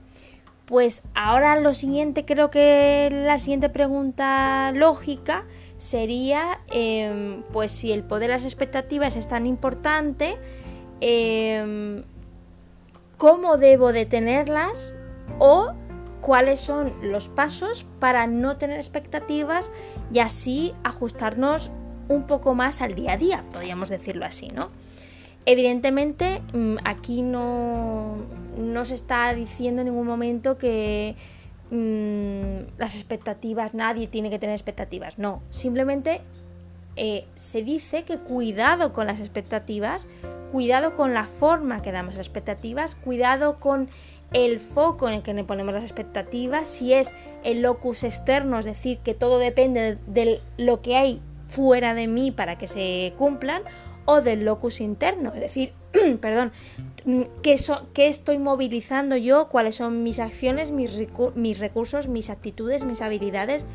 pues 0.64 1.02
ahora 1.16 1.58
lo 1.58 1.74
siguiente, 1.74 2.24
creo 2.24 2.52
que 2.52 3.08
la 3.10 3.40
siguiente 3.40 3.68
pregunta 3.68 4.70
lógica 4.70 5.44
sería, 5.76 6.60
em, 6.70 7.42
pues 7.52 7.72
si 7.72 7.90
el 7.90 8.04
poder 8.04 8.28
de 8.28 8.34
las 8.34 8.44
expectativas 8.44 9.16
es 9.16 9.26
tan 9.26 9.44
importante, 9.44 10.36
em, 11.00 12.04
¿cómo 13.18 13.58
debo 13.58 13.92
de 13.92 14.06
tenerlas 14.06 14.94
o 15.38 15.74
cuáles 16.20 16.60
son 16.60 16.94
los 17.02 17.28
pasos 17.28 17.86
para 18.00 18.26
no 18.26 18.56
tener 18.56 18.78
expectativas 18.78 19.70
y 20.12 20.20
así 20.20 20.74
ajustarnos 20.84 21.70
un 22.08 22.26
poco 22.26 22.54
más 22.54 22.80
al 22.80 22.94
día 22.94 23.12
a 23.12 23.16
día, 23.16 23.44
podríamos 23.52 23.90
decirlo 23.90 24.24
así, 24.24 24.48
¿no? 24.48 24.70
Evidentemente, 25.44 26.42
mm, 26.52 26.76
aquí 26.84 27.22
no, 27.22 28.16
no 28.56 28.84
se 28.84 28.94
está 28.94 29.32
diciendo 29.34 29.82
en 29.82 29.88
ningún 29.88 30.06
momento 30.06 30.58
que 30.58 31.16
mm, 31.70 32.78
las 32.78 32.94
expectativas, 32.94 33.74
nadie 33.74 34.06
tiene 34.06 34.30
que 34.30 34.38
tener 34.38 34.54
expectativas. 34.54 35.18
No, 35.18 35.42
simplemente 35.50 36.22
eh, 36.98 37.26
se 37.36 37.62
dice 37.62 38.02
que 38.02 38.18
cuidado 38.18 38.92
con 38.92 39.06
las 39.06 39.20
expectativas, 39.20 40.08
cuidado 40.50 40.96
con 40.96 41.14
la 41.14 41.24
forma 41.24 41.80
que 41.80 41.92
damos 41.92 42.16
las 42.16 42.26
expectativas, 42.26 42.96
cuidado 42.96 43.60
con 43.60 43.88
el 44.32 44.58
foco 44.58 45.08
en 45.08 45.14
el 45.14 45.22
que 45.22 45.32
le 45.32 45.44
ponemos 45.44 45.72
las 45.72 45.84
expectativas, 45.84 46.68
si 46.68 46.92
es 46.92 47.14
el 47.44 47.62
locus 47.62 48.02
externo, 48.02 48.58
es 48.58 48.64
decir, 48.64 48.98
que 48.98 49.14
todo 49.14 49.38
depende 49.38 49.96
de 50.06 50.40
lo 50.56 50.82
que 50.82 50.96
hay 50.96 51.22
fuera 51.48 51.94
de 51.94 52.08
mí 52.08 52.30
para 52.30 52.58
que 52.58 52.66
se 52.66 53.14
cumplan, 53.16 53.62
o 54.04 54.20
del 54.22 54.44
locus 54.44 54.80
interno, 54.80 55.34
es 55.34 55.40
decir, 55.40 55.72
perdón, 56.20 56.50
¿qué, 57.42 57.56
¿qué, 57.92 58.08
estoy 58.08 58.38
movilizando 58.38 59.16
yo? 59.16 59.48
¿Cuáles 59.50 59.76
son 59.76 60.02
mis 60.02 60.18
acciones, 60.18 60.70
mis, 60.70 60.92
mis 61.34 61.58
recursos, 61.58 62.08
mis 62.08 62.30
actitudes, 62.30 62.84
mis 62.84 63.02
habilidades 63.02 63.66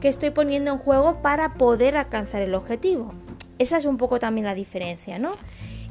que 0.00 0.08
estoy 0.08 0.30
poniendo 0.30 0.72
en 0.72 0.78
juego 0.78 1.22
para 1.22 1.54
poder 1.54 1.96
alcanzar 1.96 2.42
el 2.42 2.54
objetivo? 2.54 3.14
Esa 3.58 3.78
es 3.78 3.84
un 3.84 3.96
poco 3.96 4.18
también 4.18 4.46
la 4.46 4.54
diferencia, 4.54 5.18
¿no? 5.18 5.32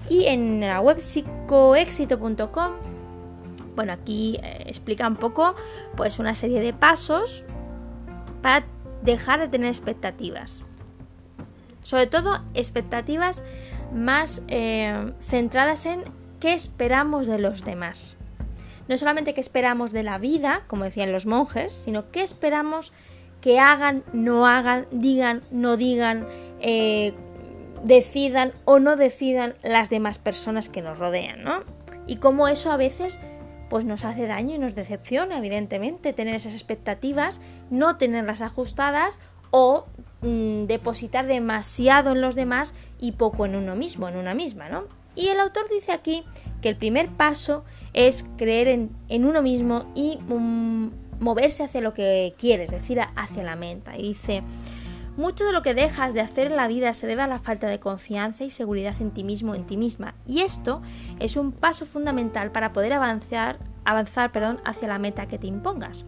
Y 0.09 0.25
en 0.25 0.61
la 0.61 0.81
web 0.81 0.99
psicoéxito.com, 0.99 2.71
bueno, 3.75 3.93
aquí 3.93 4.39
eh, 4.41 4.63
explica 4.67 5.07
un 5.07 5.15
poco 5.15 5.55
pues 5.95 6.19
una 6.19 6.35
serie 6.35 6.61
de 6.61 6.73
pasos 6.73 7.43
para 8.41 8.65
dejar 9.01 9.39
de 9.39 9.47
tener 9.47 9.67
expectativas. 9.67 10.63
Sobre 11.81 12.07
todo 12.07 12.41
expectativas 12.53 13.43
más 13.93 14.41
eh, 14.47 15.13
centradas 15.21 15.85
en 15.85 16.03
qué 16.39 16.53
esperamos 16.53 17.27
de 17.27 17.39
los 17.39 17.63
demás. 17.63 18.15
No 18.87 18.97
solamente 18.97 19.33
qué 19.33 19.41
esperamos 19.41 19.91
de 19.91 20.03
la 20.03 20.19
vida, 20.19 20.63
como 20.67 20.83
decían 20.83 21.11
los 21.11 21.25
monjes, 21.25 21.73
sino 21.73 22.11
qué 22.11 22.21
esperamos 22.21 22.93
que 23.45 23.59
hagan, 23.59 24.03
no 24.11 24.47
hagan, 24.47 24.87
digan, 24.89 25.43
no 25.51 25.77
digan, 25.77 26.25
eh, 26.61 27.13
decidan 27.83 28.53
o 28.65 28.79
no 28.79 28.95
decidan 28.95 29.53
las 29.61 29.91
demás 29.91 30.17
personas 30.17 30.67
que 30.67 30.81
nos 30.81 30.97
rodean, 30.97 31.43
¿no? 31.43 31.63
Y 32.07 32.15
cómo 32.15 32.47
eso 32.47 32.71
a 32.71 32.77
veces 32.77 33.19
pues 33.69 33.85
nos 33.85 34.03
hace 34.03 34.25
daño 34.25 34.55
y 34.55 34.57
nos 34.57 34.73
decepciona, 34.73 35.37
evidentemente, 35.37 36.11
tener 36.11 36.33
esas 36.33 36.53
expectativas, 36.53 37.39
no 37.69 37.97
tenerlas 37.97 38.41
ajustadas 38.41 39.19
o 39.51 39.85
Mm, 40.25 40.65
depositar 40.65 41.27
demasiado 41.27 42.11
en 42.13 42.21
los 42.21 42.33
demás 42.33 42.73
y 42.99 43.11
poco 43.11 43.45
en 43.45 43.55
uno 43.55 43.75
mismo, 43.75 44.07
en 44.07 44.17
una 44.17 44.33
misma, 44.33 44.69
¿no? 44.69 44.85
Y 45.15 45.27
el 45.27 45.39
autor 45.39 45.69
dice 45.69 45.91
aquí 45.91 46.23
que 46.63 46.69
el 46.69 46.75
primer 46.75 47.09
paso 47.09 47.63
es 47.93 48.25
creer 48.35 48.67
en, 48.67 49.25
uno 49.25 49.43
mismo 49.43 49.91
y 49.93 50.17
mm, 50.17 51.04
moverse 51.19 51.63
hacia 51.63 51.81
lo 51.81 51.93
que 51.93 52.33
quieres, 52.37 52.71
es 52.71 52.81
decir, 52.81 52.99
hacia 53.15 53.43
la 53.43 53.55
meta. 53.55 53.97
Y 53.97 54.09
dice, 54.09 54.43
mucho 55.17 55.45
de 55.45 55.53
lo 55.53 55.61
que 55.61 55.73
dejas 55.73 56.13
de 56.13 56.21
hacer 56.21 56.47
en 56.47 56.57
la 56.57 56.67
vida 56.67 56.93
se 56.93 57.07
debe 57.07 57.21
a 57.21 57.27
la 57.27 57.39
falta 57.39 57.67
de 57.67 57.79
confianza 57.79 58.43
y 58.43 58.49
seguridad 58.49 58.95
en 58.99 59.11
ti 59.11 59.23
mismo, 59.23 59.55
en 59.55 59.65
ti 59.65 59.77
misma. 59.77 60.15
Y 60.27 60.41
esto 60.41 60.81
es 61.19 61.37
un 61.37 61.53
paso 61.53 61.85
fundamental 61.85 62.51
para 62.51 62.73
poder 62.73 62.93
avanzar, 62.93 63.59
avanzar 63.85 64.31
perdón, 64.31 64.59
hacia 64.65 64.89
la 64.89 64.99
meta 64.99 65.27
que 65.27 65.37
te 65.37 65.47
impongas. 65.47 66.05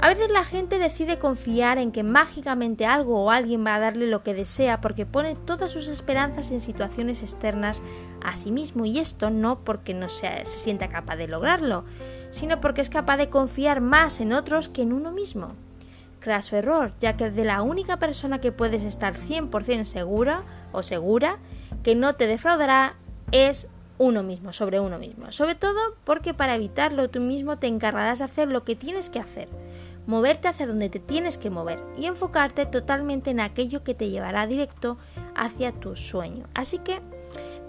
A 0.00 0.08
veces 0.08 0.28
la 0.30 0.44
gente 0.44 0.78
decide 0.78 1.18
confiar 1.18 1.78
en 1.78 1.92
que 1.92 2.02
mágicamente 2.02 2.84
algo 2.84 3.22
o 3.22 3.30
alguien 3.30 3.64
va 3.64 3.76
a 3.76 3.80
darle 3.80 4.08
lo 4.08 4.24
que 4.24 4.34
desea 4.34 4.80
porque 4.80 5.06
pone 5.06 5.36
todas 5.36 5.70
sus 5.70 5.86
esperanzas 5.86 6.50
en 6.50 6.60
situaciones 6.60 7.22
externas 7.22 7.80
a 8.20 8.34
sí 8.34 8.50
mismo 8.50 8.84
y 8.84 8.98
esto 8.98 9.30
no 9.30 9.60
porque 9.60 9.94
no 9.94 10.08
se, 10.08 10.44
se 10.44 10.58
sienta 10.58 10.88
capaz 10.88 11.16
de 11.16 11.28
lograrlo, 11.28 11.84
sino 12.34 12.60
porque 12.60 12.80
es 12.80 12.90
capaz 12.90 13.16
de 13.16 13.30
confiar 13.30 13.80
más 13.80 14.18
en 14.18 14.32
otros 14.32 14.68
que 14.68 14.82
en 14.82 14.92
uno 14.92 15.12
mismo. 15.12 15.52
Craso 16.18 16.56
error, 16.56 16.92
ya 16.98 17.16
que 17.16 17.30
de 17.30 17.44
la 17.44 17.62
única 17.62 17.98
persona 17.98 18.40
que 18.40 18.50
puedes 18.50 18.82
estar 18.82 19.14
100% 19.14 19.84
segura 19.84 20.42
o 20.72 20.82
segura 20.82 21.38
que 21.84 21.94
no 21.94 22.16
te 22.16 22.26
defraudará 22.26 22.96
es 23.30 23.68
uno 23.98 24.24
mismo, 24.24 24.52
sobre 24.52 24.80
uno 24.80 24.98
mismo. 24.98 25.30
Sobre 25.30 25.54
todo 25.54 25.78
porque 26.02 26.34
para 26.34 26.56
evitarlo 26.56 27.08
tú 27.08 27.20
mismo 27.20 27.58
te 27.58 27.68
encargarás 27.68 28.18
de 28.18 28.24
hacer 28.24 28.48
lo 28.48 28.64
que 28.64 28.74
tienes 28.74 29.10
que 29.10 29.20
hacer 29.20 29.48
moverte 30.06 30.48
hacia 30.48 30.66
donde 30.66 30.90
te 30.90 30.98
tienes 30.98 31.38
que 31.38 31.50
mover 31.50 31.82
y 31.96 32.06
enfocarte 32.06 32.66
totalmente 32.66 33.30
en 33.30 33.40
aquello 33.40 33.82
que 33.84 33.94
te 33.94 34.10
llevará 34.10 34.46
directo 34.46 34.98
hacia 35.34 35.72
tu 35.72 35.96
sueño. 35.96 36.46
Así 36.54 36.78
que 36.78 37.00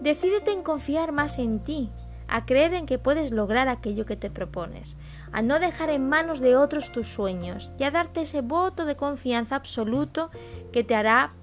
decídete 0.02 0.52
en 0.52 0.62
confiar 0.62 1.12
más 1.12 1.40
en 1.40 1.60
ti, 1.60 1.90
a 2.28 2.46
creer 2.46 2.74
en 2.74 2.86
que 2.86 3.00
puedes 3.00 3.32
lograr 3.32 3.68
aquello 3.68 4.06
que 4.06 4.16
te 4.16 4.30
propones, 4.30 4.98
a 5.32 5.42
no 5.42 5.60
dejar 5.60 5.90
en 5.90 6.10
manos 6.10 6.40
de 6.40 6.56
otros 6.56 6.92
tus 6.92 7.08
sueños 7.08 7.72
y 7.78 7.84
a 7.84 7.92
darte 7.92 8.22
ese 8.22 8.42
voto 8.42 8.86
de 8.86 8.96
confianza 8.96 9.56
absoluto 9.56 10.32
que 10.72 10.84
te 10.84 10.96
hará 10.96 11.34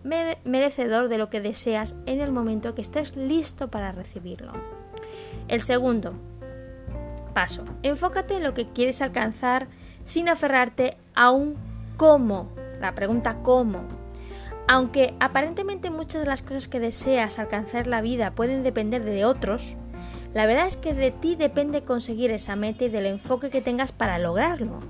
merecedor 0.45 1.09
de 1.09 1.19
lo 1.19 1.31
que 1.31 1.41
deseas 1.41 1.97
en 2.07 2.21
el 2.21 2.33
momento 2.33 2.75
que 2.75 2.83
estés 2.83 3.17
listo 3.17 3.69
para 3.69 3.93
recibirlo. 3.93 4.53
El 5.49 5.61
segundo 5.61 6.15
paso, 7.33 7.65
enfócate 7.83 8.37
en 8.37 8.45
lo 8.45 8.55
que 8.55 8.69
quieres 8.69 9.03
alcanzar 9.03 9.69
sin 10.05 10.29
aferrarte 10.29 10.97
a 11.15 11.31
un 11.31 11.57
cómo, 11.97 12.49
la 12.81 12.95
pregunta 12.95 13.39
cómo. 13.43 13.81
Aunque 14.69 15.15
aparentemente 15.19 15.91
muchas 15.91 16.23
de 16.23 16.29
las 16.29 16.43
cosas 16.43 16.69
que 16.69 16.81
deseas 16.81 17.39
alcanzar 17.39 17.85
en 17.85 17.91
la 17.91 18.01
vida 18.01 18.33
pueden 18.35 18.63
depender 18.63 19.05
de 19.05 19.25
otros, 19.25 19.77
la 20.35 20.47
verdad 20.47 20.67
es 20.67 20.77
que 20.77 20.95
de 20.95 21.11
ti 21.11 21.37
depende 21.37 21.83
conseguir 21.83 22.31
esa 22.31 22.57
meta 22.57 22.85
y 22.85 22.89
del 22.89 23.07
enfoque 23.07 23.51
que 23.51 23.61
tengas 23.61 23.93
para 23.93 24.19
lograrlo. 24.19 24.81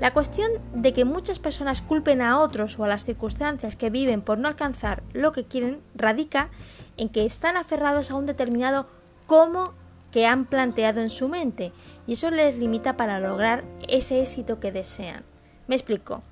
La 0.00 0.12
cuestión 0.12 0.50
de 0.74 0.92
que 0.92 1.04
muchas 1.04 1.38
personas 1.38 1.82
culpen 1.82 2.22
a 2.22 2.40
otros 2.40 2.78
o 2.78 2.84
a 2.84 2.88
las 2.88 3.04
circunstancias 3.04 3.76
que 3.76 3.90
viven 3.90 4.22
por 4.22 4.38
no 4.38 4.48
alcanzar 4.48 5.02
lo 5.12 5.32
que 5.32 5.44
quieren 5.44 5.80
radica 5.94 6.50
en 6.96 7.08
que 7.08 7.24
están 7.24 7.56
aferrados 7.56 8.10
a 8.10 8.14
un 8.14 8.26
determinado 8.26 8.88
cómo 9.26 9.74
que 10.10 10.26
han 10.26 10.46
planteado 10.46 11.00
en 11.00 11.10
su 11.10 11.28
mente 11.28 11.72
y 12.06 12.14
eso 12.14 12.30
les 12.30 12.58
limita 12.58 12.96
para 12.96 13.20
lograr 13.20 13.64
ese 13.86 14.20
éxito 14.20 14.58
que 14.58 14.72
desean. 14.72 15.22
Me 15.68 15.76
explico. 15.76 16.22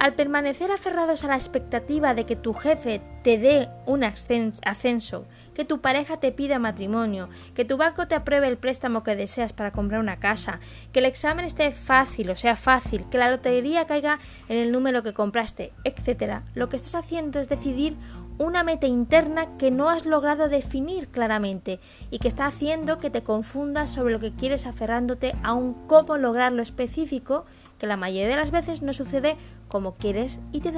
Al 0.00 0.14
permanecer 0.14 0.70
aferrados 0.70 1.24
a 1.24 1.26
la 1.26 1.34
expectativa 1.34 2.14
de 2.14 2.24
que 2.24 2.36
tu 2.36 2.54
jefe 2.54 3.00
te 3.24 3.36
dé 3.36 3.68
un 3.84 4.04
ascenso, 4.04 5.26
que 5.54 5.64
tu 5.64 5.80
pareja 5.80 6.18
te 6.20 6.30
pida 6.30 6.60
matrimonio, 6.60 7.28
que 7.56 7.64
tu 7.64 7.76
banco 7.76 8.06
te 8.06 8.14
apruebe 8.14 8.46
el 8.46 8.58
préstamo 8.58 9.02
que 9.02 9.16
deseas 9.16 9.52
para 9.52 9.72
comprar 9.72 9.98
una 10.00 10.20
casa, 10.20 10.60
que 10.92 11.00
el 11.00 11.04
examen 11.04 11.44
esté 11.44 11.72
fácil 11.72 12.30
o 12.30 12.36
sea 12.36 12.54
fácil, 12.54 13.06
que 13.10 13.18
la 13.18 13.28
lotería 13.28 13.88
caiga 13.88 14.20
en 14.48 14.58
el 14.58 14.70
número 14.70 15.02
que 15.02 15.14
compraste, 15.14 15.72
etc., 15.82 16.42
lo 16.54 16.68
que 16.68 16.76
estás 16.76 16.94
haciendo 16.94 17.40
es 17.40 17.48
decidir 17.48 17.96
una 18.38 18.62
meta 18.62 18.86
interna 18.86 19.58
que 19.58 19.72
no 19.72 19.88
has 19.88 20.06
logrado 20.06 20.48
definir 20.48 21.08
claramente 21.08 21.80
y 22.12 22.20
que 22.20 22.28
está 22.28 22.46
haciendo 22.46 22.98
que 22.98 23.10
te 23.10 23.24
confundas 23.24 23.90
sobre 23.90 24.12
lo 24.12 24.20
que 24.20 24.32
quieres 24.32 24.64
aferrándote 24.64 25.34
a 25.42 25.54
un 25.54 25.74
cómo 25.88 26.16
lograr 26.18 26.52
lo 26.52 26.62
específico 26.62 27.46
que 27.78 27.86
la 27.86 27.96
mayoría 27.96 28.28
de 28.28 28.36
las 28.36 28.50
veces 28.50 28.82
no 28.82 28.92
sucede 28.92 29.36
como 29.68 29.94
quieres 29.94 30.40
y 30.52 30.60
te 30.60 30.72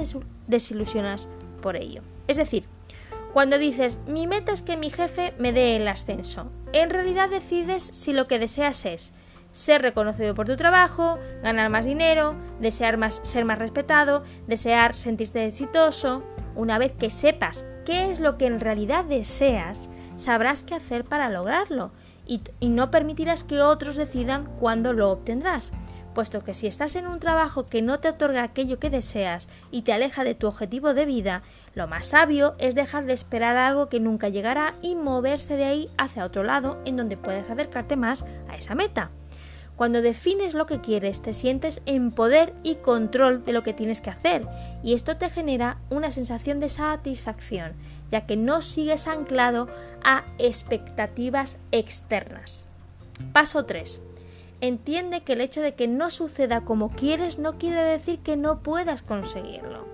desilusionas 0.47 1.29
por 1.61 1.75
ello. 1.75 2.01
Es 2.27 2.37
decir, 2.37 2.65
Cuando 3.33 3.57
dices, 3.57 3.97
mi 4.07 4.27
meta 4.27 4.51
es 4.51 4.61
que 4.61 4.75
mi 4.75 4.89
jefe 4.89 5.33
me 5.39 5.53
dé 5.53 5.77
el 5.77 5.87
ascenso, 5.87 6.51
en 6.73 6.89
realidad 6.89 7.29
decides 7.29 7.81
si 7.81 8.11
lo 8.11 8.27
que 8.27 8.39
deseas 8.39 8.85
es 8.85 9.13
ser 9.51 9.81
reconocido 9.81 10.35
por 10.35 10.47
tu 10.47 10.57
trabajo, 10.57 11.17
ganar 11.41 11.69
más 11.69 11.85
dinero, 11.85 12.35
desear 12.59 12.97
más, 12.97 13.21
ser 13.23 13.45
más 13.45 13.57
respetado, 13.57 14.23
desear 14.47 14.95
sentirte 14.95 15.45
exitoso. 15.45 16.23
Una 16.55 16.77
vez 16.77 16.91
que 16.93 17.09
sepas 17.09 17.65
qué 17.85 18.09
es 18.09 18.19
lo 18.19 18.37
que 18.37 18.45
en 18.45 18.59
realidad 18.59 19.05
deseas, 19.05 19.89
sabrás 20.15 20.63
qué 20.63 20.75
hacer 20.75 21.03
para 21.03 21.29
lograrlo 21.29 21.91
y, 22.25 22.41
y 22.59 22.69
no 22.69 22.91
permitirás 22.91 23.43
que 23.43 23.61
otros 23.61 23.95
decidan 23.95 24.45
cuándo 24.59 24.93
lo 24.93 25.09
obtendrás 25.09 25.71
puesto 26.13 26.43
que 26.43 26.53
si 26.53 26.67
estás 26.67 26.95
en 26.95 27.07
un 27.07 27.19
trabajo 27.19 27.65
que 27.65 27.81
no 27.81 27.99
te 27.99 28.09
otorga 28.09 28.43
aquello 28.43 28.79
que 28.79 28.89
deseas 28.89 29.47
y 29.71 29.81
te 29.81 29.93
aleja 29.93 30.23
de 30.23 30.35
tu 30.35 30.47
objetivo 30.47 30.93
de 30.93 31.05
vida, 31.05 31.43
lo 31.73 31.87
más 31.87 32.07
sabio 32.07 32.55
es 32.57 32.75
dejar 32.75 33.05
de 33.05 33.13
esperar 33.13 33.57
algo 33.57 33.89
que 33.89 33.99
nunca 33.99 34.29
llegará 34.29 34.75
y 34.81 34.95
moverse 34.95 35.55
de 35.55 35.65
ahí 35.65 35.89
hacia 35.97 36.25
otro 36.25 36.43
lado 36.43 36.79
en 36.85 36.97
donde 36.97 37.17
puedas 37.17 37.49
acercarte 37.49 37.95
más 37.95 38.25
a 38.49 38.55
esa 38.55 38.75
meta. 38.75 39.11
Cuando 39.75 40.01
defines 40.01 40.53
lo 40.53 40.67
que 40.67 40.79
quieres, 40.79 41.21
te 41.21 41.33
sientes 41.33 41.81
en 41.85 42.11
poder 42.11 42.53
y 42.61 42.75
control 42.75 43.43
de 43.45 43.53
lo 43.53 43.63
que 43.63 43.73
tienes 43.73 43.99
que 43.99 44.11
hacer, 44.11 44.47
y 44.83 44.93
esto 44.93 45.17
te 45.17 45.29
genera 45.29 45.79
una 45.89 46.11
sensación 46.11 46.59
de 46.59 46.69
satisfacción, 46.69 47.73
ya 48.09 48.27
que 48.27 48.37
no 48.37 48.61
sigues 48.61 49.07
anclado 49.07 49.69
a 50.03 50.23
expectativas 50.37 51.57
externas. 51.71 52.67
Paso 53.33 53.65
3 53.65 54.01
entiende 54.61 55.21
que 55.21 55.33
el 55.33 55.41
hecho 55.41 55.61
de 55.61 55.73
que 55.73 55.87
no 55.87 56.09
suceda 56.09 56.61
como 56.61 56.89
quieres 56.89 57.39
no 57.39 57.57
quiere 57.57 57.81
decir 57.81 58.19
que 58.19 58.37
no 58.37 58.63
puedas 58.63 59.01
conseguirlo. 59.01 59.85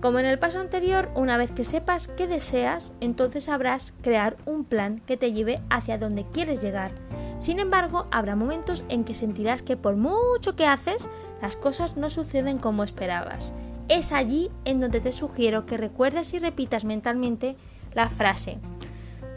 Como 0.00 0.18
en 0.18 0.26
el 0.26 0.38
paso 0.38 0.58
anterior, 0.58 1.10
una 1.14 1.36
vez 1.36 1.52
que 1.52 1.62
sepas 1.62 2.08
qué 2.08 2.26
deseas, 2.26 2.92
entonces 3.00 3.44
sabrás 3.44 3.94
crear 4.02 4.36
un 4.46 4.64
plan 4.64 5.00
que 5.06 5.16
te 5.16 5.32
lleve 5.32 5.60
hacia 5.70 5.96
donde 5.96 6.26
quieres 6.26 6.60
llegar. 6.60 6.90
Sin 7.38 7.60
embargo, 7.60 8.08
habrá 8.10 8.34
momentos 8.34 8.84
en 8.88 9.04
que 9.04 9.14
sentirás 9.14 9.62
que 9.62 9.76
por 9.76 9.94
mucho 9.94 10.56
que 10.56 10.66
haces, 10.66 11.08
las 11.40 11.54
cosas 11.54 11.96
no 11.96 12.10
suceden 12.10 12.58
como 12.58 12.82
esperabas. 12.82 13.52
Es 13.88 14.10
allí 14.10 14.50
en 14.64 14.80
donde 14.80 15.00
te 15.00 15.12
sugiero 15.12 15.66
que 15.66 15.76
recuerdes 15.76 16.34
y 16.34 16.40
repitas 16.40 16.84
mentalmente 16.84 17.56
la 17.94 18.08
frase. 18.08 18.58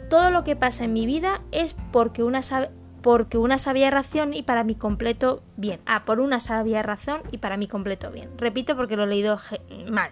Todo 0.08 0.30
lo 0.30 0.42
que 0.42 0.56
pasa 0.56 0.84
en 0.84 0.92
mi 0.92 1.06
vida 1.06 1.42
es 1.52 1.76
porque 1.92 2.22
una, 2.24 2.40
porque 3.06 3.38
una 3.38 3.56
sabia 3.56 3.88
razón 3.88 4.34
y 4.34 4.42
para 4.42 4.64
mi 4.64 4.74
completo 4.74 5.40
bien. 5.56 5.78
Ah, 5.86 6.04
por 6.04 6.18
una 6.18 6.40
sabia 6.40 6.82
razón 6.82 7.22
y 7.30 7.38
para 7.38 7.56
mi 7.56 7.68
completo 7.68 8.10
bien. 8.10 8.30
Repito 8.36 8.74
porque 8.74 8.96
lo 8.96 9.04
he 9.04 9.06
leído 9.06 9.38
mal. 9.88 10.10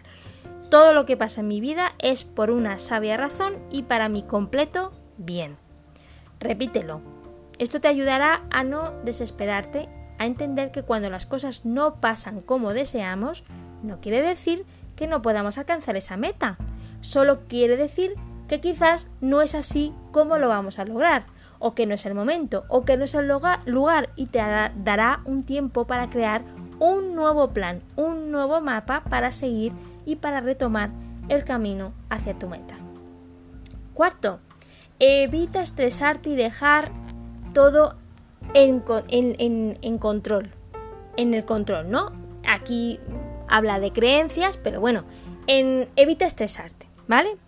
Todo 0.70 0.92
lo 0.92 1.04
que 1.04 1.16
pasa 1.16 1.40
en 1.40 1.48
mi 1.48 1.60
vida 1.60 1.96
es 1.98 2.22
por 2.22 2.52
una 2.52 2.78
sabia 2.78 3.16
razón 3.16 3.58
y 3.68 3.82
para 3.82 4.08
mi 4.08 4.22
completo 4.22 4.92
bien. 5.16 5.56
Repítelo. 6.38 7.00
Esto 7.58 7.80
te 7.80 7.88
ayudará 7.88 8.44
a 8.52 8.62
no 8.62 8.92
desesperarte, 9.02 9.88
a 10.20 10.26
entender 10.26 10.70
que 10.70 10.84
cuando 10.84 11.10
las 11.10 11.26
cosas 11.26 11.64
no 11.64 11.96
pasan 11.96 12.42
como 12.42 12.74
deseamos, 12.74 13.42
no 13.82 14.00
quiere 14.00 14.22
decir 14.22 14.66
que 14.94 15.08
no 15.08 15.20
podamos 15.20 15.58
alcanzar 15.58 15.96
esa 15.96 16.16
meta. 16.16 16.58
Solo 17.00 17.40
quiere 17.48 17.76
decir 17.76 18.14
que 18.46 18.60
quizás 18.60 19.08
no 19.20 19.42
es 19.42 19.56
así 19.56 19.92
como 20.12 20.38
lo 20.38 20.46
vamos 20.46 20.78
a 20.78 20.84
lograr 20.84 21.26
o 21.64 21.74
que 21.74 21.86
no 21.86 21.94
es 21.94 22.04
el 22.04 22.12
momento, 22.12 22.66
o 22.68 22.84
que 22.84 22.98
no 22.98 23.04
es 23.04 23.14
el 23.14 23.26
lugar 23.26 24.10
y 24.16 24.26
te 24.26 24.38
dará 24.38 25.22
un 25.24 25.44
tiempo 25.44 25.86
para 25.86 26.10
crear 26.10 26.42
un 26.78 27.14
nuevo 27.14 27.54
plan, 27.54 27.80
un 27.96 28.30
nuevo 28.30 28.60
mapa 28.60 29.02
para 29.08 29.32
seguir 29.32 29.72
y 30.04 30.16
para 30.16 30.42
retomar 30.42 30.90
el 31.30 31.42
camino 31.44 31.94
hacia 32.10 32.38
tu 32.38 32.50
meta. 32.50 32.76
Cuarto, 33.94 34.40
evita 34.98 35.62
estresarte 35.62 36.28
y 36.28 36.36
dejar 36.36 36.92
todo 37.54 37.96
en, 38.52 38.80
control. 39.98 40.50
En 41.16 41.32
el 41.32 41.46
control, 41.46 41.90
¿no? 41.90 42.12
Aquí 42.46 43.00
habla 43.48 43.80
de 43.80 43.90
creencias, 43.90 44.58
pero 44.58 44.80
bueno, 44.80 45.04
evita 45.46 46.26
estresarte, 46.26 46.90
¿vale? 47.08 47.38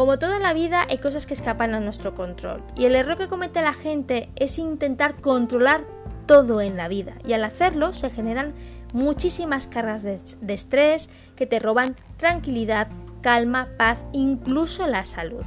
Como 0.00 0.18
toda 0.18 0.38
la 0.38 0.54
vida 0.54 0.86
hay 0.88 0.96
cosas 0.96 1.26
que 1.26 1.34
escapan 1.34 1.74
a 1.74 1.80
nuestro 1.80 2.14
control 2.14 2.62
y 2.74 2.86
el 2.86 2.96
error 2.96 3.18
que 3.18 3.28
comete 3.28 3.60
la 3.60 3.74
gente 3.74 4.30
es 4.34 4.58
intentar 4.58 5.20
controlar 5.20 5.84
todo 6.24 6.62
en 6.62 6.78
la 6.78 6.88
vida 6.88 7.16
y 7.26 7.34
al 7.34 7.44
hacerlo 7.44 7.92
se 7.92 8.08
generan 8.08 8.54
muchísimas 8.94 9.66
cargas 9.66 10.02
de, 10.02 10.18
estrés 10.48 11.10
que 11.36 11.44
te 11.44 11.58
roban 11.58 11.96
tranquilidad, 12.16 12.88
calma, 13.20 13.68
paz, 13.76 13.98
incluso 14.14 14.86
la 14.86 15.04
salud. 15.04 15.44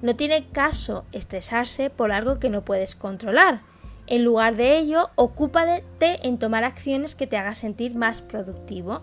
No 0.00 0.16
tiene 0.16 0.46
caso 0.46 1.04
estresarse 1.12 1.90
por 1.90 2.12
algo 2.12 2.40
que 2.40 2.48
no 2.48 2.64
puedes 2.64 2.96
controlar. 2.96 3.60
En 4.06 4.24
lugar 4.24 4.56
de 4.56 4.78
ello, 4.78 5.10
ocúpate 5.16 5.84
en 6.00 6.38
tomar 6.38 6.64
acciones 6.64 7.14
que 7.14 7.26
te 7.26 7.36
hagan 7.36 7.54
sentir 7.54 7.94
más 7.94 8.22
productivo. 8.22 9.02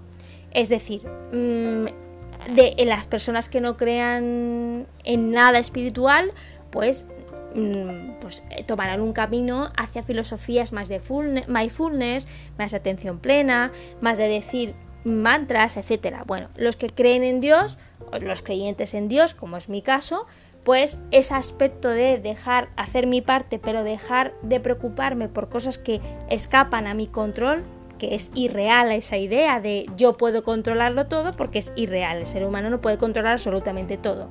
Es 0.49 0.69
decir, 0.69 1.07
mm, 1.31 2.12
de 2.49 2.75
las 2.85 3.05
personas 3.07 3.49
que 3.49 3.61
no 3.61 3.77
crean 3.77 4.87
en 5.03 5.31
nada 5.31 5.59
espiritual, 5.59 6.31
pues, 6.71 7.07
mm, 7.55 8.19
pues 8.21 8.43
eh, 8.49 8.63
tomarán 8.63 9.01
un 9.01 9.13
camino 9.13 9.71
hacia 9.77 10.03
filosofías 10.03 10.73
más 10.73 10.89
de 10.89 11.01
mindfulness, 11.47 12.27
más 12.57 12.71
de 12.71 12.77
atención 12.77 13.19
plena, 13.19 13.71
más 14.01 14.17
de 14.17 14.27
decir 14.27 14.73
mantras, 15.03 15.77
etcétera. 15.77 16.23
Bueno, 16.25 16.49
los 16.55 16.75
que 16.75 16.89
creen 16.89 17.23
en 17.23 17.41
Dios, 17.41 17.77
los 18.21 18.41
creyentes 18.41 18.93
en 18.93 19.07
Dios, 19.07 19.33
como 19.33 19.57
es 19.57 19.69
mi 19.69 19.81
caso, 19.81 20.25
pues 20.63 20.99
ese 21.11 21.33
aspecto 21.33 21.89
de 21.89 22.19
dejar 22.19 22.69
hacer 22.75 23.05
mi 23.05 23.21
parte, 23.21 23.59
pero 23.59 23.83
dejar 23.83 24.33
de 24.41 24.59
preocuparme 24.59 25.27
por 25.27 25.49
cosas 25.49 25.77
que 25.77 26.01
escapan 26.29 26.87
a 26.87 26.93
mi 26.93 27.07
control, 27.07 27.63
es 28.11 28.31
irreal 28.33 28.91
esa 28.91 29.17
idea 29.17 29.59
de 29.59 29.85
yo 29.97 30.17
puedo 30.17 30.43
controlarlo 30.43 31.07
todo 31.07 31.33
porque 31.33 31.59
es 31.59 31.71
irreal, 31.75 32.17
el 32.17 32.25
ser 32.25 32.45
humano 32.45 32.69
no 32.69 32.81
puede 32.81 32.97
controlar 32.97 33.33
absolutamente 33.33 33.97
todo. 33.97 34.29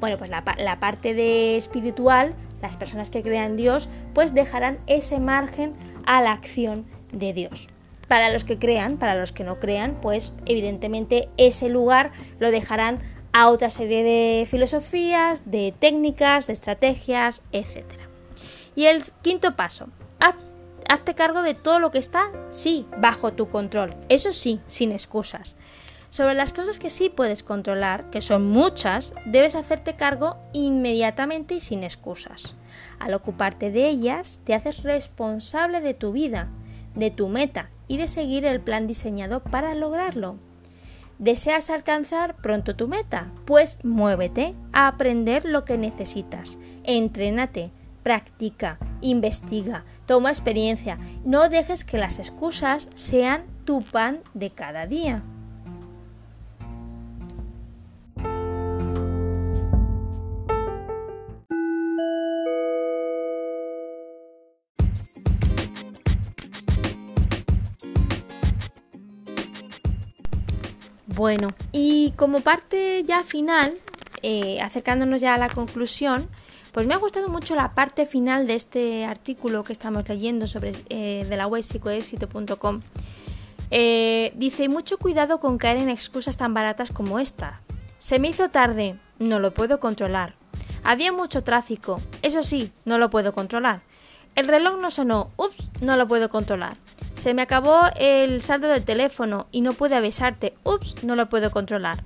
Bueno, 0.00 0.16
pues 0.16 0.30
la, 0.30 0.42
parte 0.80 1.14
de 1.14 1.56
espiritual, 1.56 2.34
las 2.62 2.76
personas 2.76 3.10
que 3.10 3.22
crean 3.22 3.56
Dios, 3.56 3.88
pues 4.14 4.34
dejarán 4.34 4.78
ese 4.86 5.20
margen 5.20 5.74
a 6.06 6.22
la 6.22 6.32
acción 6.32 6.86
de 7.12 7.32
Dios. 7.32 7.68
Para 8.08 8.30
los 8.30 8.44
que 8.44 8.58
crean, 8.58 8.96
para 8.96 9.14
los 9.14 9.32
que 9.32 9.44
no 9.44 9.60
crean, 9.60 9.98
pues 10.00 10.32
evidentemente 10.46 11.28
ese 11.36 11.68
lugar 11.68 12.12
lo 12.38 12.50
dejarán 12.50 13.00
a 13.32 13.48
otra 13.48 13.70
serie 13.70 14.02
de 14.02 14.46
filosofías, 14.46 15.48
de 15.50 15.72
técnicas, 15.78 16.46
de 16.46 16.54
estrategias, 16.54 17.42
etc. 17.52 17.84
Y 18.74 18.86
el 18.86 19.04
quinto 19.22 19.54
paso, 19.54 19.88
hazte 20.90 21.14
cargo 21.14 21.42
de 21.42 21.54
todo 21.54 21.78
lo 21.78 21.92
que 21.92 21.98
está, 21.98 22.32
sí, 22.50 22.84
bajo 22.98 23.32
tu 23.32 23.48
control. 23.48 23.94
Eso 24.08 24.32
sí, 24.32 24.60
sin 24.66 24.90
excusas. 24.90 25.56
Sobre 26.08 26.34
las 26.34 26.52
cosas 26.52 26.80
que 26.80 26.90
sí 26.90 27.08
puedes 27.08 27.44
controlar, 27.44 28.10
que 28.10 28.20
son 28.20 28.48
muchas, 28.48 29.14
debes 29.24 29.54
hacerte 29.54 29.94
cargo 29.94 30.38
inmediatamente 30.52 31.54
y 31.54 31.60
sin 31.60 31.84
excusas. 31.84 32.56
Al 32.98 33.14
ocuparte 33.14 33.70
de 33.70 33.88
ellas, 33.88 34.40
te 34.42 34.52
haces 34.52 34.82
responsable 34.82 35.80
de 35.80 35.94
tu 35.94 36.10
vida, 36.10 36.48
de 36.96 37.12
tu 37.12 37.28
meta 37.28 37.70
y 37.86 37.96
de 37.96 38.08
seguir 38.08 38.44
el 38.44 38.60
plan 38.60 38.88
diseñado 38.88 39.44
para 39.44 39.76
lograrlo. 39.76 40.38
¿Deseas 41.20 41.70
alcanzar 41.70 42.34
pronto 42.34 42.74
tu 42.74 42.88
meta? 42.88 43.30
Pues 43.44 43.78
muévete 43.84 44.54
a 44.72 44.88
aprender 44.88 45.44
lo 45.44 45.64
que 45.64 45.78
necesitas, 45.78 46.58
entrénate, 46.82 47.70
practica, 48.02 48.78
investiga, 49.00 49.84
toma 50.06 50.30
experiencia. 50.30 50.98
No 51.24 51.48
dejes 51.48 51.84
que 51.84 51.98
las 51.98 52.18
excusas 52.18 52.88
sean 52.94 53.44
tu 53.64 53.82
pan 53.82 54.20
de 54.34 54.50
cada 54.50 54.86
día. 54.86 55.22
Bueno, 71.20 71.48
y 71.70 72.12
como 72.16 72.40
parte 72.40 73.04
ya 73.04 73.24
final, 73.24 73.74
eh, 74.22 74.58
acercándonos 74.62 75.20
ya 75.20 75.34
a 75.34 75.38
la 75.38 75.50
conclusión, 75.50 76.30
pues 76.72 76.86
me 76.86 76.94
ha 76.94 76.98
gustado 76.98 77.28
mucho 77.28 77.54
la 77.54 77.74
parte 77.74 78.06
final 78.06 78.46
de 78.46 78.54
este 78.54 79.04
artículo 79.04 79.64
que 79.64 79.72
estamos 79.72 80.08
leyendo 80.08 80.46
sobre 80.46 80.72
eh, 80.88 81.26
de 81.28 81.36
la 81.36 81.46
web 81.46 81.62
psicoexito.com. 81.62 82.80
Eh, 83.70 84.32
dice, 84.36 84.68
mucho 84.68 84.98
cuidado 84.98 85.40
con 85.40 85.58
caer 85.58 85.78
en 85.78 85.88
excusas 85.88 86.36
tan 86.36 86.54
baratas 86.54 86.90
como 86.90 87.18
esta. 87.18 87.60
Se 87.98 88.18
me 88.18 88.28
hizo 88.28 88.48
tarde, 88.50 88.98
no 89.18 89.38
lo 89.38 89.52
puedo 89.52 89.80
controlar. 89.80 90.34
Había 90.82 91.12
mucho 91.12 91.44
tráfico, 91.44 92.00
eso 92.22 92.42
sí, 92.42 92.72
no 92.84 92.98
lo 92.98 93.10
puedo 93.10 93.32
controlar. 93.32 93.80
El 94.34 94.48
reloj 94.48 94.80
no 94.80 94.90
sonó, 94.90 95.28
ups, 95.36 95.56
no 95.80 95.96
lo 95.96 96.06
puedo 96.08 96.30
controlar. 96.30 96.76
Se 97.14 97.34
me 97.34 97.42
acabó 97.42 97.82
el 97.96 98.42
saldo 98.42 98.68
del 98.68 98.84
teléfono 98.84 99.46
y 99.50 99.60
no 99.60 99.72
pude 99.72 99.96
avisarte, 99.96 100.54
ups, 100.64 101.02
no 101.04 101.16
lo 101.16 101.28
puedo 101.28 101.50
controlar. 101.50 102.02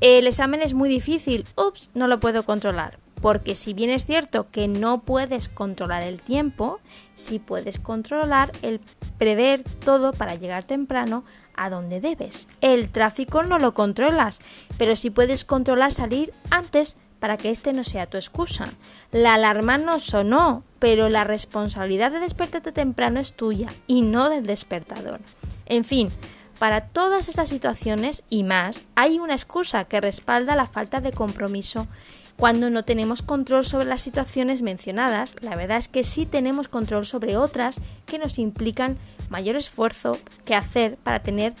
el 0.00 0.26
examen 0.26 0.62
es 0.62 0.74
muy 0.74 0.88
difícil, 0.88 1.46
ups, 1.56 1.90
no 1.94 2.08
lo 2.08 2.18
puedo 2.18 2.42
controlar. 2.44 2.98
Porque 3.26 3.56
si 3.56 3.74
bien 3.74 3.90
es 3.90 4.06
cierto 4.06 4.52
que 4.52 4.68
no 4.68 5.00
puedes 5.00 5.48
controlar 5.48 6.04
el 6.04 6.22
tiempo, 6.22 6.78
sí 7.16 7.40
puedes 7.40 7.80
controlar 7.80 8.52
el 8.62 8.80
prever 9.18 9.64
todo 9.64 10.12
para 10.12 10.36
llegar 10.36 10.62
temprano 10.62 11.24
a 11.56 11.68
donde 11.68 12.00
debes. 12.00 12.46
El 12.60 12.88
tráfico 12.88 13.42
no 13.42 13.58
lo 13.58 13.74
controlas, 13.74 14.38
pero 14.78 14.94
sí 14.94 15.10
puedes 15.10 15.44
controlar 15.44 15.92
salir 15.92 16.32
antes 16.50 16.96
para 17.18 17.36
que 17.36 17.50
este 17.50 17.72
no 17.72 17.82
sea 17.82 18.06
tu 18.06 18.16
excusa. 18.16 18.66
La 19.10 19.34
alarma 19.34 19.76
no 19.76 19.98
sonó, 19.98 20.62
pero 20.78 21.08
la 21.08 21.24
responsabilidad 21.24 22.12
de 22.12 22.20
despertarte 22.20 22.70
temprano 22.70 23.18
es 23.18 23.32
tuya 23.32 23.70
y 23.88 24.02
no 24.02 24.30
del 24.30 24.46
despertador. 24.46 25.18
En 25.64 25.84
fin, 25.84 26.12
para 26.58 26.86
todas 26.86 27.28
estas 27.28 27.50
situaciones 27.50 28.22
y 28.30 28.42
más, 28.42 28.82
hay 28.94 29.18
una 29.18 29.34
excusa 29.34 29.84
que 29.84 30.00
respalda 30.00 30.56
la 30.56 30.66
falta 30.66 31.00
de 31.02 31.12
compromiso. 31.12 31.86
Cuando 32.36 32.68
no 32.70 32.84
tenemos 32.84 33.22
control 33.22 33.64
sobre 33.64 33.86
las 33.86 34.02
situaciones 34.02 34.62
mencionadas, 34.62 35.36
la 35.40 35.56
verdad 35.56 35.78
es 35.78 35.88
que 35.88 36.04
sí 36.04 36.26
tenemos 36.26 36.68
control 36.68 37.06
sobre 37.06 37.36
otras 37.36 37.80
que 38.04 38.18
nos 38.18 38.38
implican 38.38 38.98
mayor 39.30 39.56
esfuerzo 39.56 40.18
que 40.44 40.54
hacer 40.54 40.96
para 40.96 41.20
tener 41.20 41.54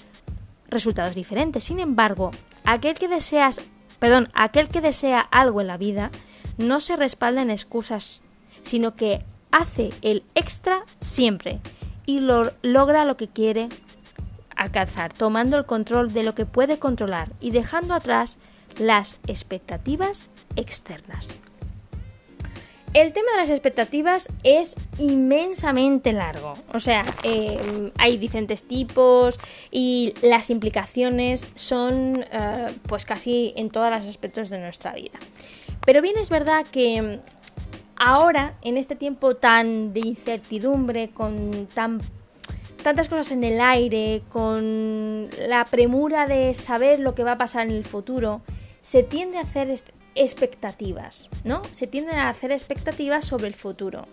resultados 0.68 1.14
diferentes. 1.14 1.64
Sin 1.64 1.80
embargo, 1.80 2.30
aquel 2.64 2.94
que 2.94 3.08
deseas 3.08 3.60
perdón, 3.98 4.28
aquel 4.34 4.68
que 4.68 4.80
desea 4.80 5.20
algo 5.20 5.60
en 5.60 5.66
la 5.66 5.76
vida 5.76 6.10
no 6.58 6.80
se 6.80 6.96
respalda 6.96 7.42
en 7.42 7.50
excusas, 7.50 8.22
sino 8.62 8.94
que 8.94 9.24
hace 9.50 9.90
el 10.02 10.24
extra 10.34 10.82
siempre 11.00 11.60
y 12.04 12.20
lo, 12.20 12.52
logra 12.62 13.04
lo 13.04 13.16
que 13.16 13.28
quiere 13.28 13.68
alcanzar, 14.54 15.12
tomando 15.12 15.56
el 15.56 15.66
control 15.66 16.12
de 16.12 16.22
lo 16.22 16.34
que 16.34 16.46
puede 16.46 16.78
controlar 16.78 17.30
y 17.40 17.50
dejando 17.50 17.94
atrás 17.94 18.38
las 18.78 19.18
expectativas 19.26 20.28
externas. 20.56 21.38
El 22.94 23.12
tema 23.12 23.30
de 23.32 23.42
las 23.42 23.50
expectativas 23.50 24.28
es 24.42 24.74
inmensamente 24.98 26.14
largo. 26.14 26.54
O 26.72 26.80
sea, 26.80 27.04
em, 27.24 27.90
hay 27.98 28.16
diferentes 28.16 28.62
tipos 28.62 29.38
y 29.70 30.14
las 30.22 30.48
implicaciones 30.48 31.46
son 31.56 32.24
eh, 32.32 32.68
pues 32.86 33.04
casi 33.04 33.52
en 33.56 33.68
todos 33.68 33.90
los 33.90 34.06
aspectos 34.06 34.48
de 34.48 34.58
nuestra 34.58 34.94
vida. 34.94 35.18
Pero 35.84 36.00
bien 36.00 36.16
es 36.16 36.30
verdad 36.30 36.64
que 36.72 37.20
ahora, 37.96 38.54
en 38.62 38.78
este 38.78 38.96
tiempo 38.96 39.36
tan 39.36 39.92
de 39.92 40.00
incertidumbre, 40.00 41.10
con 41.10 41.66
tan 41.74 42.00
tantas 42.82 43.08
cosas 43.08 43.32
en 43.32 43.42
el 43.42 43.60
aire, 43.60 44.22
con 44.30 45.28
la 45.48 45.64
premura 45.64 46.26
de 46.26 46.54
saber 46.54 47.00
lo 47.00 47.14
que 47.14 47.24
va 47.24 47.32
a 47.32 47.38
pasar 47.38 47.66
en 47.66 47.72
el 47.72 47.84
futuro, 47.84 48.42
se 48.86 49.02
tiende 49.02 49.38
a 49.38 49.40
hacer 49.40 49.82
expectativas, 50.14 51.28
¿no? 51.42 51.62
Se 51.72 51.88
tienden 51.88 52.20
a 52.20 52.28
hacer 52.28 52.52
expectativas 52.52 53.24
sobre 53.24 53.48
el 53.48 53.56
futuro. 53.56 54.06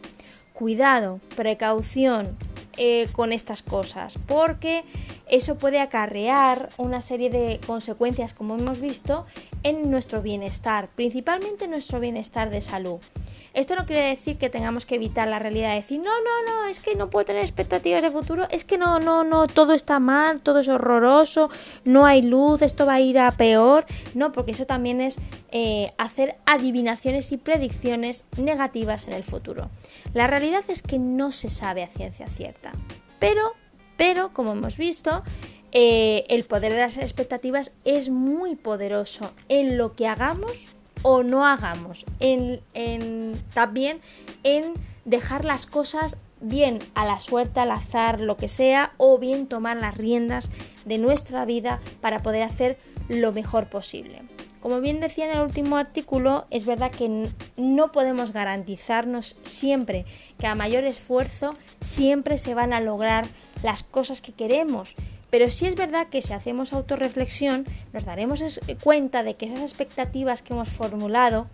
Cuidado, 0.51 1.19
precaución 1.35 2.35
eh, 2.77 3.07
con 3.11 3.33
estas 3.33 3.61
cosas, 3.61 4.17
porque 4.25 4.83
eso 5.27 5.59
puede 5.59 5.79
acarrear 5.79 6.69
una 6.77 7.01
serie 7.01 7.29
de 7.29 7.59
consecuencias, 7.67 8.33
como 8.33 8.57
hemos 8.57 8.79
visto, 8.79 9.27
en 9.63 9.89
nuestro 9.89 10.21
bienestar, 10.21 10.89
principalmente 10.95 11.65
en 11.65 11.71
nuestro 11.71 11.99
bienestar 11.99 12.49
de 12.49 12.61
salud. 12.61 12.99
Esto 13.53 13.75
no 13.75 13.85
quiere 13.85 14.07
decir 14.07 14.37
que 14.37 14.49
tengamos 14.49 14.85
que 14.85 14.95
evitar 14.95 15.27
la 15.27 15.37
realidad 15.37 15.69
de 15.69 15.75
decir, 15.75 15.99
no, 15.99 16.05
no, 16.05 16.51
no, 16.51 16.65
es 16.65 16.79
que 16.79 16.95
no 16.95 17.11
puedo 17.11 17.25
tener 17.25 17.43
expectativas 17.43 18.01
de 18.01 18.09
futuro, 18.09 18.47
es 18.49 18.65
que 18.65 18.79
no, 18.79 18.99
no, 18.99 19.23
no, 19.23 19.45
todo 19.45 19.73
está 19.73 19.99
mal, 19.99 20.41
todo 20.41 20.59
es 20.59 20.67
horroroso, 20.67 21.51
no 21.85 22.07
hay 22.07 22.23
luz, 22.23 22.63
esto 22.63 22.87
va 22.87 22.95
a 22.95 23.01
ir 23.01 23.19
a 23.19 23.31
peor. 23.31 23.85
No, 24.15 24.31
porque 24.31 24.53
eso 24.53 24.65
también 24.65 25.01
es 25.01 25.17
eh, 25.51 25.93
hacer 25.99 26.35
adivinaciones 26.47 27.31
y 27.31 27.37
predicciones 27.37 28.25
negativas 28.37 29.07
en 29.07 29.13
el 29.13 29.23
futuro. 29.23 29.69
La 30.15 30.25
realidad 30.25 30.63
es 30.67 30.81
que 30.81 30.97
no 30.97 31.31
se 31.31 31.51
sabe 31.51 31.83
a 31.83 31.89
ciencia 31.89 32.25
cierta. 32.25 32.71
Pero, 33.19 33.53
pero, 33.97 34.33
como 34.33 34.53
hemos 34.53 34.77
visto, 34.77 35.23
eh, 35.75 36.25
el 36.29 36.43
poder 36.43 36.71
de 36.71 36.79
las 36.79 36.97
expectativas 36.97 37.71
es 37.83 38.09
muy 38.09 38.55
poderoso 38.55 39.31
en 39.49 39.77
lo 39.79 39.95
que 39.95 40.07
hagamos 40.07 40.67
o 41.01 41.23
no 41.23 41.47
hagamos, 41.47 42.05
en, 42.19 42.61
también 43.55 43.99
en 44.43 44.73
dejar 45.03 45.45
las 45.45 45.65
cosas 45.65 46.17
bien 46.41 46.79
a 46.93 47.05
la 47.05 47.19
suerte, 47.19 47.59
al 47.59 47.71
azar, 47.71 48.21
lo 48.21 48.37
que 48.37 48.49
sea, 48.49 48.93
o 48.97 49.17
bien 49.17 49.47
tomar 49.47 49.77
las 49.77 49.97
riendas 49.97 50.51
de 50.85 50.99
nuestra 50.99 51.43
vida 51.43 51.79
para 52.01 52.21
poder 52.21 52.43
hacer 52.43 52.77
lo 53.09 53.31
mejor 53.31 53.67
posible. 53.67 54.21
Como 54.59 54.79
bien 54.79 54.99
decía 55.01 55.25
en 55.25 55.37
el 55.37 55.43
último 55.43 55.75
artículo, 55.77 56.45
es 56.51 56.65
verdad 56.65 56.91
que 56.91 57.29
no 57.57 57.91
podemos 57.91 58.31
garantizarnos 58.31 59.35
siempre 59.43 60.05
que 60.37 60.47
a 60.47 60.55
mayor 60.55 60.85
esfuerzo 60.85 61.55
siempre 61.81 62.37
se 62.37 62.53
van 62.53 62.73
a 62.73 62.79
lograr 62.79 63.25
las 63.61 63.83
cosas 63.83 64.21
que 64.21 64.31
queremos, 64.31 64.95
pero 65.33 65.49
sí 65.49 65.65
es 65.65 65.73
verdad 65.73 66.09
que 66.09 66.21
si 66.21 66.31
hacemos 66.31 66.73
autorreflexión 66.73 67.65
nos 67.91 68.05
daremos 68.05 68.43
cuenta 68.83 69.23
de 69.23 69.33
que 69.33 69.47
esas 69.47 69.61
expectativas 69.61 70.43
que 70.43 70.53
hemos 70.53 70.69
formulado, 70.69 71.47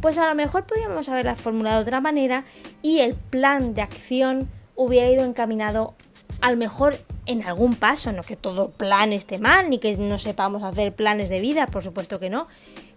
pues 0.00 0.16
a 0.16 0.26
lo 0.26 0.34
mejor 0.34 0.64
podríamos 0.64 1.10
haberlas 1.10 1.38
formulado 1.38 1.76
de 1.76 1.82
otra 1.82 2.00
manera 2.00 2.46
y 2.80 3.00
el 3.00 3.12
plan 3.12 3.74
de 3.74 3.82
acción 3.82 4.48
hubiera 4.74 5.10
ido 5.10 5.22
encaminado 5.22 5.92
al 6.40 6.56
mejor 6.56 6.96
en 7.26 7.44
algún 7.44 7.74
paso, 7.74 8.10
no 8.10 8.22
que 8.22 8.36
todo 8.36 8.70
plan 8.70 9.12
esté 9.12 9.36
mal, 9.38 9.68
ni 9.68 9.80
que 9.80 9.98
no 9.98 10.18
sepamos 10.18 10.62
hacer 10.62 10.94
planes 10.94 11.28
de 11.28 11.40
vida, 11.40 11.66
por 11.66 11.84
supuesto 11.84 12.18
que 12.18 12.30
no, 12.30 12.46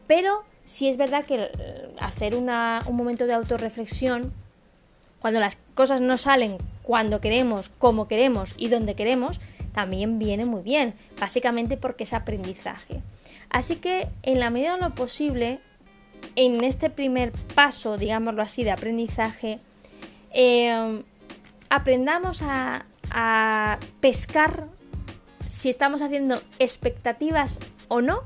pero 0.08 0.44
sí 0.64 0.88
es 0.88 0.96
verdad 0.96 1.26
que 1.26 1.50
hacer 2.00 2.34
un 2.34 2.46
momento 2.96 3.28
de 3.28 3.34
autorreflexión, 3.34 4.32
cuando 5.20 5.42
las 5.42 5.58
cosas 5.76 6.00
no 6.00 6.18
salen 6.18 6.60
cuando 6.82 7.20
queremos, 7.20 7.68
como 7.78 8.08
queremos 8.08 8.54
y 8.56 8.70
donde 8.70 8.96
queremos, 8.96 9.42
también 9.80 10.20
viene 10.20 10.44
muy 10.44 10.62
bien, 10.62 10.94
básicamente 11.22 11.78
porque 11.78 12.04
es 12.04 12.12
aprendizaje. 12.12 13.02
Así 13.50 13.78
que 13.78 14.10
en 14.24 14.42
la 14.42 14.50
medida 14.50 14.76
de 14.76 14.82
lo 14.82 14.94
posible, 14.94 15.62
en 16.36 16.66
este 16.66 16.90
primer 16.90 17.32
paso, 17.56 17.98
digámoslo 17.98 18.42
así, 18.42 18.66
de 18.66 18.72
aprendizaje, 18.72 19.58
eh, 20.34 21.02
aprendamos 21.70 22.42
a, 22.42 22.86
a 23.10 23.80
pescar 24.02 24.68
si 25.48 25.70
estamos 25.70 26.02
haciendo 26.02 26.42
expectativas 26.60 27.62
o 27.88 28.02
no 28.02 28.24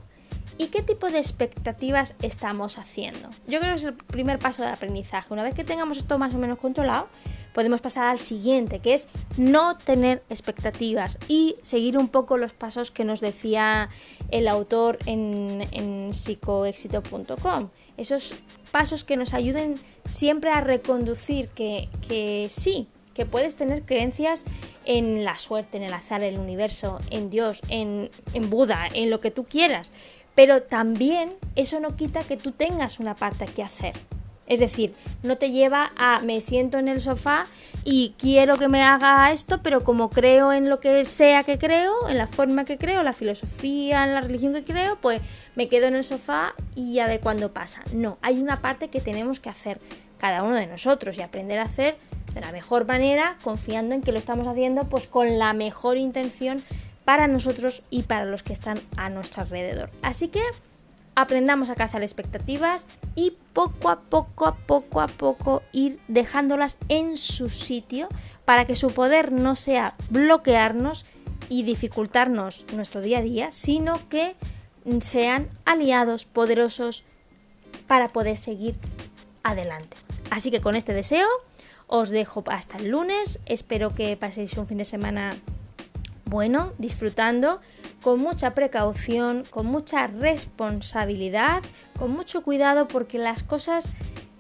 y 0.58 0.68
qué 0.68 0.82
tipo 0.82 1.10
de 1.10 1.18
expectativas 1.20 2.16
estamos 2.22 2.78
haciendo. 2.78 3.30
Yo 3.48 3.60
creo 3.60 3.72
que 3.72 3.78
es 3.78 3.84
el 3.86 3.94
primer 3.94 4.40
paso 4.40 4.62
del 4.62 4.72
aprendizaje. 4.72 5.34
Una 5.34 5.44
vez 5.44 5.54
que 5.54 5.64
tengamos 5.64 5.98
esto 5.98 6.18
más 6.18 6.34
o 6.34 6.38
menos 6.38 6.58
controlado, 6.60 7.08
podemos 7.54 7.82
pasar 7.82 8.06
al 8.06 8.20
siguiente, 8.20 8.80
que 8.80 8.94
es 8.94 9.08
no 9.38 9.78
tener 9.78 10.24
expectativas 10.30 11.18
y 11.28 11.56
seguir 11.62 11.98
un 11.98 12.08
poco 12.08 12.38
los 12.38 12.52
pasos 12.52 12.92
que 12.92 13.06
nos 13.06 13.22
decía 13.22 13.90
el 14.32 14.48
autor 14.48 15.00
en, 15.06 15.68
en 15.72 16.14
psicoexito.com. 16.14 17.70
Esos 17.98 18.36
pasos 18.72 19.04
que 19.04 19.18
nos 19.18 19.34
ayuden 19.34 19.80
siempre 20.10 20.50
a 20.50 20.62
reconducir 20.62 21.48
que, 21.50 22.48
sí, 22.50 22.88
que 23.14 23.28
puedes 23.28 23.56
tener 23.56 23.84
creencias 23.84 24.46
en 24.86 25.24
la 25.24 25.38
suerte, 25.38 25.78
en 25.78 25.84
el 25.84 25.94
azar, 25.94 26.24
en 26.24 26.34
el 26.34 26.40
universo, 26.40 27.00
en 27.12 27.30
Dios, 27.30 27.62
en 27.70 28.10
Buda, 28.50 28.90
en 28.92 29.12
lo 29.12 29.20
que 29.20 29.30
tú 29.30 29.46
quieras. 29.46 29.92
Pero 30.36 30.64
también 30.64 31.34
eso 31.56 31.80
no 31.80 31.96
quita 31.96 32.24
que 32.24 32.38
tú 32.38 32.52
tengas 32.52 33.00
una 33.00 33.16
parte 33.16 33.46
que 33.46 33.64
hacer. 33.64 33.94
Es 34.46 34.60
decir, 34.60 34.94
no 35.24 35.38
te 35.38 35.52
lleva 35.52 35.94
a 35.96 36.20
me 36.20 36.42
siento 36.42 36.78
en 36.78 36.90
el 36.90 37.00
sofá 37.00 37.46
y 37.86 38.14
quiero 38.18 38.58
que 38.58 38.68
me 38.68 38.84
haga 38.84 39.32
esto, 39.32 39.62
pero 39.64 39.84
como 39.84 40.10
creo 40.10 40.52
en 40.52 40.70
lo 40.70 40.82
que 40.82 41.06
sea 41.06 41.44
que 41.44 41.58
creo, 41.58 42.10
en 42.10 42.18
la 42.18 42.28
forma 42.28 42.66
que 42.66 42.78
creo, 42.78 43.04
la 43.04 43.14
filosofía, 43.14 44.04
en 44.04 44.14
la 44.14 44.22
religión 44.22 44.54
que 44.54 44.66
creo, 44.66 44.98
pues 45.00 45.22
me 45.56 45.70
quedo 45.70 45.88
en 45.88 45.96
el 45.96 46.04
sofá 46.04 46.56
y 46.76 47.00
a 47.00 47.08
ver 47.08 47.22
cuándo 47.22 47.54
pasa. 47.54 47.84
No, 47.94 48.18
hay 48.22 48.42
una 48.42 48.62
parte 48.62 48.90
que 48.90 49.00
tenemos 49.00 49.40
que 49.40 49.50
hacer 49.50 49.80
cada 50.18 50.44
uno 50.44 50.56
de 50.56 50.68
nosotros 50.68 51.18
y 51.18 51.22
aprender 51.22 51.60
a 51.60 51.64
hacer 51.64 51.96
de 52.34 52.42
la 52.42 52.52
mejor 52.52 52.86
manera, 52.86 53.38
confiando 53.44 53.96
en 53.96 54.02
que 54.02 54.12
lo 54.12 54.18
estamos 54.18 54.48
haciendo 54.48 54.84
pues 54.86 55.08
con 55.08 55.38
la 55.38 55.54
mejor 55.54 55.98
intención 55.98 56.64
para 57.06 57.28
nosotros 57.28 57.84
y 57.90 58.04
para 58.04 58.26
los 58.26 58.44
que 58.44 58.54
están 58.54 58.80
a 58.98 59.10
nuestro 59.10 59.44
alrededor. 59.44 59.92
Así 60.02 60.28
que 60.28 60.42
aprendamos 61.16 61.70
a 61.70 61.76
cazar 61.76 62.02
expectativas 62.02 62.88
y 63.16 63.38
poco 63.54 63.90
a 63.90 64.02
poco, 64.02 64.48
a 64.48 64.56
poco 64.56 65.02
a 65.02 65.08
poco 65.08 65.62
ir 65.72 66.00
dejándolas 66.08 66.78
en 66.90 67.18
su 67.18 67.50
sitio 67.50 68.08
para 68.46 68.66
que 68.66 68.76
su 68.76 68.92
poder 68.92 69.32
no 69.32 69.56
sea 69.56 69.96
bloquearnos 70.10 71.06
y 71.50 71.64
dificultarnos 71.64 72.66
nuestro 72.74 73.02
día 73.02 73.20
a 73.20 73.22
día, 73.22 73.52
sino 73.52 74.00
que 74.10 74.36
sean 75.02 75.50
aliados 75.66 76.26
poderosos 76.26 77.04
para 77.88 78.10
poder 78.12 78.38
seguir 78.38 78.76
adelante. 79.44 79.98
Así 80.30 80.52
que 80.52 80.62
con 80.62 80.76
este 80.76 80.94
deseo 80.94 81.28
os 81.88 82.10
dejo 82.10 82.44
hasta 82.48 82.78
el 82.78 82.90
lunes. 82.90 83.40
Espero 83.46 83.94
que 83.94 84.18
paséis 84.18 84.58
un 84.58 84.68
fin 84.68 84.78
de 84.78 84.86
semana 84.86 85.36
bueno, 86.26 86.74
disfrutando, 86.78 87.62
con 88.02 88.20
mucha 88.20 88.54
precaución, 88.54 89.44
con 89.50 89.66
mucha 89.66 90.08
responsabilidad, 90.08 91.62
con 91.98 92.12
mucho 92.12 92.44
cuidado 92.44 92.88
porque 92.88 93.18
las 93.18 93.44
cosas 93.44 93.90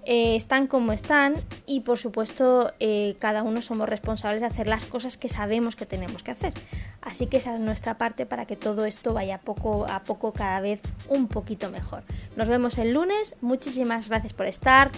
eh, 0.06 0.36
están 0.36 0.68
como 0.68 0.92
están 0.92 1.36
y 1.66 1.80
por 1.82 1.98
supuesto 1.98 2.74
eh, 2.82 3.16
cada 3.20 3.42
uno 3.42 3.62
somos 3.62 3.88
responsables 3.88 4.42
de 4.42 4.48
hacer 4.48 4.68
las 4.68 4.86
cosas 4.86 5.18
que 5.18 5.30
sabemos 5.30 5.76
que 5.76 5.86
tenemos 5.86 6.24
que 6.24 6.32
hacer. 6.32 6.54
Así 7.02 7.28
que 7.28 7.38
esa 7.38 7.54
es 7.54 7.60
nuestra 7.62 7.98
parte 7.98 8.26
para 8.26 8.46
que 8.46 8.58
todo 8.58 8.86
esto 8.86 9.14
vaya 9.14 9.38
poco 9.38 9.86
a 9.90 10.04
poco 10.04 10.34
cada 10.34 10.60
vez 10.60 10.82
un 11.08 11.28
poquito 11.28 11.70
mejor. 11.70 12.04
Nos 12.36 12.50
vemos 12.50 12.78
el 12.78 12.94
lunes, 12.94 13.36
muchísimas 13.42 14.10
gracias 14.10 14.34
por 14.34 14.46
estar, 14.46 14.92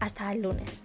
hasta 0.00 0.32
el 0.32 0.42
lunes. 0.42 0.82